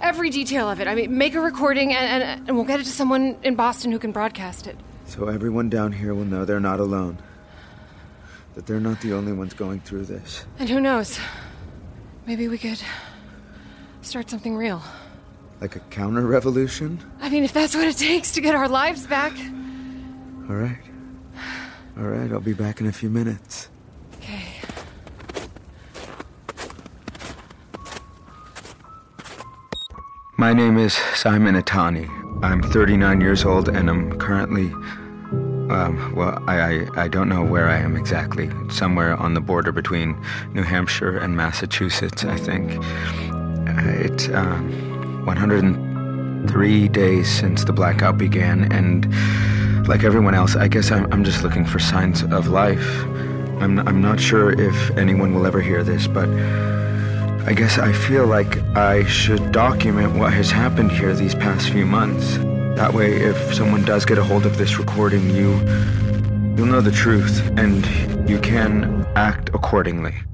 every 0.00 0.30
detail 0.30 0.68
of 0.68 0.80
it. 0.80 0.88
I 0.88 0.94
mean, 0.94 1.16
make 1.16 1.34
a 1.34 1.40
recording 1.40 1.92
and, 1.92 2.22
and, 2.22 2.48
and 2.48 2.56
we'll 2.56 2.66
get 2.66 2.80
it 2.80 2.84
to 2.84 2.90
someone 2.90 3.36
in 3.42 3.54
Boston 3.54 3.92
who 3.92 3.98
can 3.98 4.10
broadcast 4.10 4.66
it. 4.66 4.76
So 5.06 5.28
everyone 5.28 5.68
down 5.68 5.92
here 5.92 6.14
will 6.14 6.24
know 6.24 6.44
they're 6.44 6.58
not 6.58 6.80
alone. 6.80 7.18
That 8.56 8.64
they're 8.66 8.80
not 8.80 9.02
the 9.02 9.12
only 9.12 9.34
ones 9.34 9.52
going 9.52 9.80
through 9.80 10.06
this. 10.06 10.46
And 10.58 10.66
who 10.66 10.80
knows? 10.80 11.20
Maybe 12.26 12.48
we 12.48 12.56
could 12.56 12.80
start 14.00 14.30
something 14.30 14.56
real. 14.56 14.82
Like 15.60 15.76
a 15.76 15.80
counter 15.80 16.26
revolution? 16.26 16.98
I 17.20 17.28
mean, 17.28 17.44
if 17.44 17.52
that's 17.52 17.74
what 17.74 17.86
it 17.86 17.98
takes 17.98 18.32
to 18.32 18.40
get 18.40 18.54
our 18.54 18.66
lives 18.66 19.06
back. 19.06 19.36
All 20.48 20.56
right. 20.56 20.78
All 21.98 22.04
right, 22.04 22.32
I'll 22.32 22.40
be 22.40 22.54
back 22.54 22.80
in 22.80 22.86
a 22.86 22.92
few 22.92 23.10
minutes. 23.10 23.68
Okay. 24.16 24.46
My 30.38 30.54
name 30.54 30.78
is 30.78 30.94
Simon 31.14 31.60
Itani. 31.60 32.08
I'm 32.42 32.62
39 32.62 33.20
years 33.20 33.44
old 33.44 33.68
and 33.68 33.90
I'm 33.90 34.18
currently. 34.18 34.72
Um, 35.70 36.14
well, 36.14 36.42
I, 36.46 36.60
I, 36.60 36.86
I 37.04 37.08
don't 37.08 37.28
know 37.28 37.44
where 37.44 37.68
I 37.68 37.78
am 37.78 37.96
exactly. 37.96 38.50
Somewhere 38.70 39.16
on 39.16 39.34
the 39.34 39.40
border 39.40 39.72
between 39.72 40.16
New 40.54 40.62
Hampshire 40.62 41.18
and 41.18 41.36
Massachusetts, 41.36 42.24
I 42.24 42.36
think. 42.36 42.78
It's 43.78 44.28
um, 44.28 45.26
103 45.26 46.88
days 46.88 47.28
since 47.28 47.64
the 47.64 47.72
blackout 47.72 48.16
began, 48.16 48.70
and 48.72 49.06
like 49.88 50.04
everyone 50.04 50.34
else, 50.34 50.56
I 50.56 50.68
guess 50.68 50.90
I'm, 50.90 51.12
I'm 51.12 51.24
just 51.24 51.42
looking 51.42 51.64
for 51.64 51.78
signs 51.78 52.22
of 52.22 52.48
life. 52.48 53.04
I'm, 53.60 53.80
I'm 53.88 54.00
not 54.00 54.20
sure 54.20 54.52
if 54.52 54.96
anyone 54.96 55.34
will 55.34 55.46
ever 55.46 55.60
hear 55.60 55.82
this, 55.82 56.06
but 56.06 56.28
I 57.48 57.54
guess 57.54 57.78
I 57.78 57.92
feel 57.92 58.26
like 58.26 58.58
I 58.76 59.04
should 59.04 59.52
document 59.52 60.16
what 60.16 60.32
has 60.32 60.50
happened 60.50 60.92
here 60.92 61.14
these 61.14 61.34
past 61.34 61.70
few 61.70 61.86
months. 61.86 62.38
That 62.76 62.92
way, 62.92 63.14
if 63.22 63.54
someone 63.54 63.86
does 63.86 64.04
get 64.04 64.18
a 64.18 64.22
hold 64.22 64.44
of 64.44 64.58
this 64.58 64.78
recording, 64.78 65.30
you 65.30 65.54
you'll 66.56 66.66
know 66.66 66.82
the 66.82 66.92
truth 66.92 67.40
and 67.56 67.86
you 68.28 68.38
can 68.38 69.06
act 69.16 69.48
accordingly. 69.54 70.25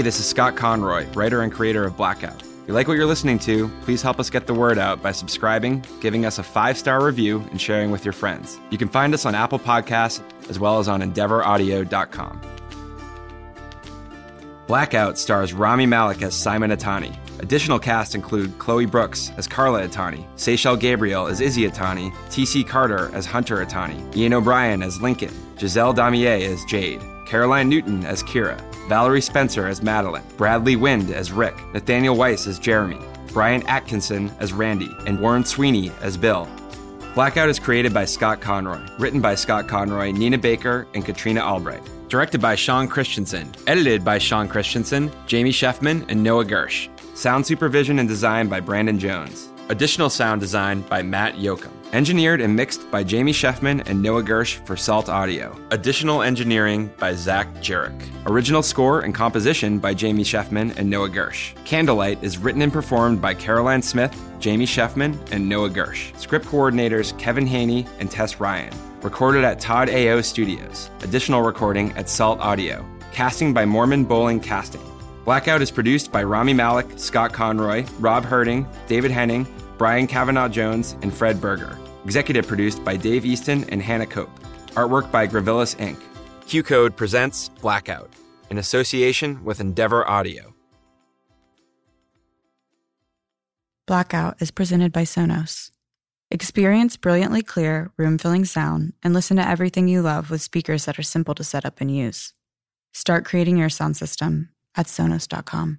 Hey, 0.00 0.04
this 0.04 0.18
is 0.18 0.24
Scott 0.24 0.56
Conroy, 0.56 1.06
writer 1.12 1.42
and 1.42 1.52
creator 1.52 1.84
of 1.84 1.94
Blackout. 1.94 2.40
If 2.40 2.68
you 2.68 2.72
like 2.72 2.88
what 2.88 2.96
you're 2.96 3.04
listening 3.04 3.38
to, 3.40 3.68
please 3.82 4.00
help 4.00 4.18
us 4.18 4.30
get 4.30 4.46
the 4.46 4.54
word 4.54 4.78
out 4.78 5.02
by 5.02 5.12
subscribing, 5.12 5.84
giving 6.00 6.24
us 6.24 6.38
a 6.38 6.42
five 6.42 6.78
star 6.78 7.04
review, 7.04 7.46
and 7.50 7.60
sharing 7.60 7.90
with 7.90 8.02
your 8.02 8.14
friends. 8.14 8.58
You 8.70 8.78
can 8.78 8.88
find 8.88 9.12
us 9.12 9.26
on 9.26 9.34
Apple 9.34 9.58
Podcasts 9.58 10.22
as 10.48 10.58
well 10.58 10.78
as 10.78 10.88
on 10.88 11.02
EndeavorAudio.com. 11.02 12.40
Blackout 14.66 15.18
stars 15.18 15.52
Rami 15.52 15.84
Malek 15.84 16.22
as 16.22 16.34
Simon 16.34 16.70
Itani. 16.70 17.14
Additional 17.40 17.78
cast 17.78 18.14
include 18.14 18.58
Chloe 18.58 18.86
Brooks 18.86 19.30
as 19.36 19.46
Carla 19.46 19.86
Itani, 19.86 20.24
Seychelle 20.36 20.80
Gabriel 20.80 21.26
as 21.26 21.42
Izzy 21.42 21.68
Itani, 21.68 22.10
T.C. 22.30 22.64
Carter 22.64 23.10
as 23.12 23.26
Hunter 23.26 23.62
Itani, 23.62 24.16
Ian 24.16 24.32
O'Brien 24.32 24.82
as 24.82 25.02
Lincoln, 25.02 25.34
Giselle 25.58 25.92
Damier 25.92 26.40
as 26.40 26.64
Jade, 26.64 27.02
Caroline 27.30 27.68
Newton 27.68 28.04
as 28.04 28.24
Kira, 28.24 28.60
Valerie 28.88 29.20
Spencer 29.20 29.68
as 29.68 29.84
Madeline, 29.84 30.24
Bradley 30.36 30.74
Wind 30.74 31.12
as 31.12 31.30
Rick, 31.30 31.54
Nathaniel 31.72 32.16
Weiss 32.16 32.48
as 32.48 32.58
Jeremy, 32.58 32.98
Brian 33.32 33.64
Atkinson 33.68 34.32
as 34.40 34.52
Randy, 34.52 34.90
and 35.06 35.20
Warren 35.20 35.44
Sweeney 35.44 35.92
as 36.00 36.16
Bill. 36.16 36.48
Blackout 37.14 37.48
is 37.48 37.60
created 37.60 37.94
by 37.94 38.04
Scott 38.04 38.40
Conroy, 38.40 38.80
written 38.98 39.20
by 39.20 39.36
Scott 39.36 39.68
Conroy, 39.68 40.10
Nina 40.10 40.38
Baker, 40.38 40.88
and 40.94 41.04
Katrina 41.04 41.40
Albright. 41.40 41.88
Directed 42.08 42.40
by 42.40 42.56
Sean 42.56 42.88
Christensen, 42.88 43.48
edited 43.68 44.04
by 44.04 44.18
Sean 44.18 44.48
Christensen, 44.48 45.08
Jamie 45.28 45.52
Sheffman, 45.52 46.04
and 46.08 46.24
Noah 46.24 46.44
Gersh. 46.44 46.88
Sound 47.16 47.46
supervision 47.46 48.00
and 48.00 48.08
design 48.08 48.48
by 48.48 48.58
Brandon 48.58 48.98
Jones. 48.98 49.50
Additional 49.68 50.10
sound 50.10 50.40
design 50.40 50.80
by 50.82 51.00
Matt 51.00 51.36
Yoakum. 51.36 51.70
Engineered 51.92 52.40
and 52.40 52.54
mixed 52.54 52.88
by 52.92 53.02
Jamie 53.02 53.32
Sheffman 53.32 53.82
and 53.88 54.00
Noah 54.00 54.22
Gersh 54.22 54.64
for 54.64 54.76
Salt 54.76 55.08
Audio. 55.08 55.58
Additional 55.72 56.22
engineering 56.22 56.88
by 57.00 57.14
Zach 57.14 57.52
Jarek. 57.54 58.00
Original 58.26 58.62
score 58.62 59.00
and 59.00 59.12
composition 59.12 59.80
by 59.80 59.92
Jamie 59.92 60.22
Sheffman 60.22 60.76
and 60.76 60.88
Noah 60.88 61.08
Gersh. 61.08 61.52
Candlelight 61.64 62.22
is 62.22 62.38
written 62.38 62.62
and 62.62 62.72
performed 62.72 63.20
by 63.20 63.34
Caroline 63.34 63.82
Smith, 63.82 64.16
Jamie 64.38 64.66
Sheffman, 64.66 65.18
and 65.32 65.48
Noah 65.48 65.70
Gersh. 65.70 66.16
Script 66.16 66.46
coordinators 66.46 67.18
Kevin 67.18 67.46
Haney 67.46 67.84
and 67.98 68.08
Tess 68.08 68.38
Ryan. 68.38 68.72
Recorded 69.02 69.42
at 69.42 69.58
Todd 69.58 69.90
AO 69.90 70.20
Studios. 70.20 70.90
Additional 71.02 71.42
recording 71.42 71.90
at 71.92 72.08
Salt 72.08 72.38
Audio. 72.38 72.86
Casting 73.10 73.52
by 73.52 73.64
Mormon 73.64 74.04
Bowling 74.04 74.38
Casting. 74.38 74.80
Blackout 75.24 75.60
is 75.60 75.72
produced 75.72 76.12
by 76.12 76.22
Rami 76.22 76.54
Malek, 76.54 76.86
Scott 76.96 77.32
Conroy, 77.32 77.84
Rob 77.98 78.24
Herting, 78.24 78.66
David 78.86 79.10
Henning, 79.10 79.44
Brian 79.80 80.06
Kavanaugh 80.06 80.46
Jones, 80.46 80.94
and 81.00 81.10
Fred 81.10 81.40
Berger. 81.40 81.78
Executive 82.04 82.46
produced 82.46 82.84
by 82.84 82.98
Dave 82.98 83.24
Easton 83.24 83.64
and 83.70 83.80
Hannah 83.80 84.04
Cope. 84.04 84.28
Artwork 84.72 85.10
by 85.10 85.26
Gravillis 85.26 85.74
Inc. 85.76 85.96
QCODE 86.46 86.96
presents 86.96 87.48
Blackout 87.62 88.12
in 88.50 88.58
association 88.58 89.42
with 89.42 89.58
Endeavor 89.58 90.06
Audio. 90.06 90.54
Blackout 93.86 94.42
is 94.42 94.50
presented 94.50 94.92
by 94.92 95.04
Sonos. 95.04 95.70
Experience 96.30 96.98
brilliantly 96.98 97.40
clear, 97.40 97.90
room 97.96 98.18
filling 98.18 98.44
sound 98.44 98.92
and 99.02 99.14
listen 99.14 99.38
to 99.38 99.48
everything 99.48 99.88
you 99.88 100.02
love 100.02 100.28
with 100.28 100.42
speakers 100.42 100.84
that 100.84 100.98
are 100.98 101.02
simple 101.02 101.34
to 101.34 101.42
set 101.42 101.64
up 101.64 101.80
and 101.80 101.90
use. 101.90 102.34
Start 102.92 103.24
creating 103.24 103.56
your 103.56 103.70
sound 103.70 103.96
system 103.96 104.50
at 104.76 104.88
Sonos.com. 104.88 105.78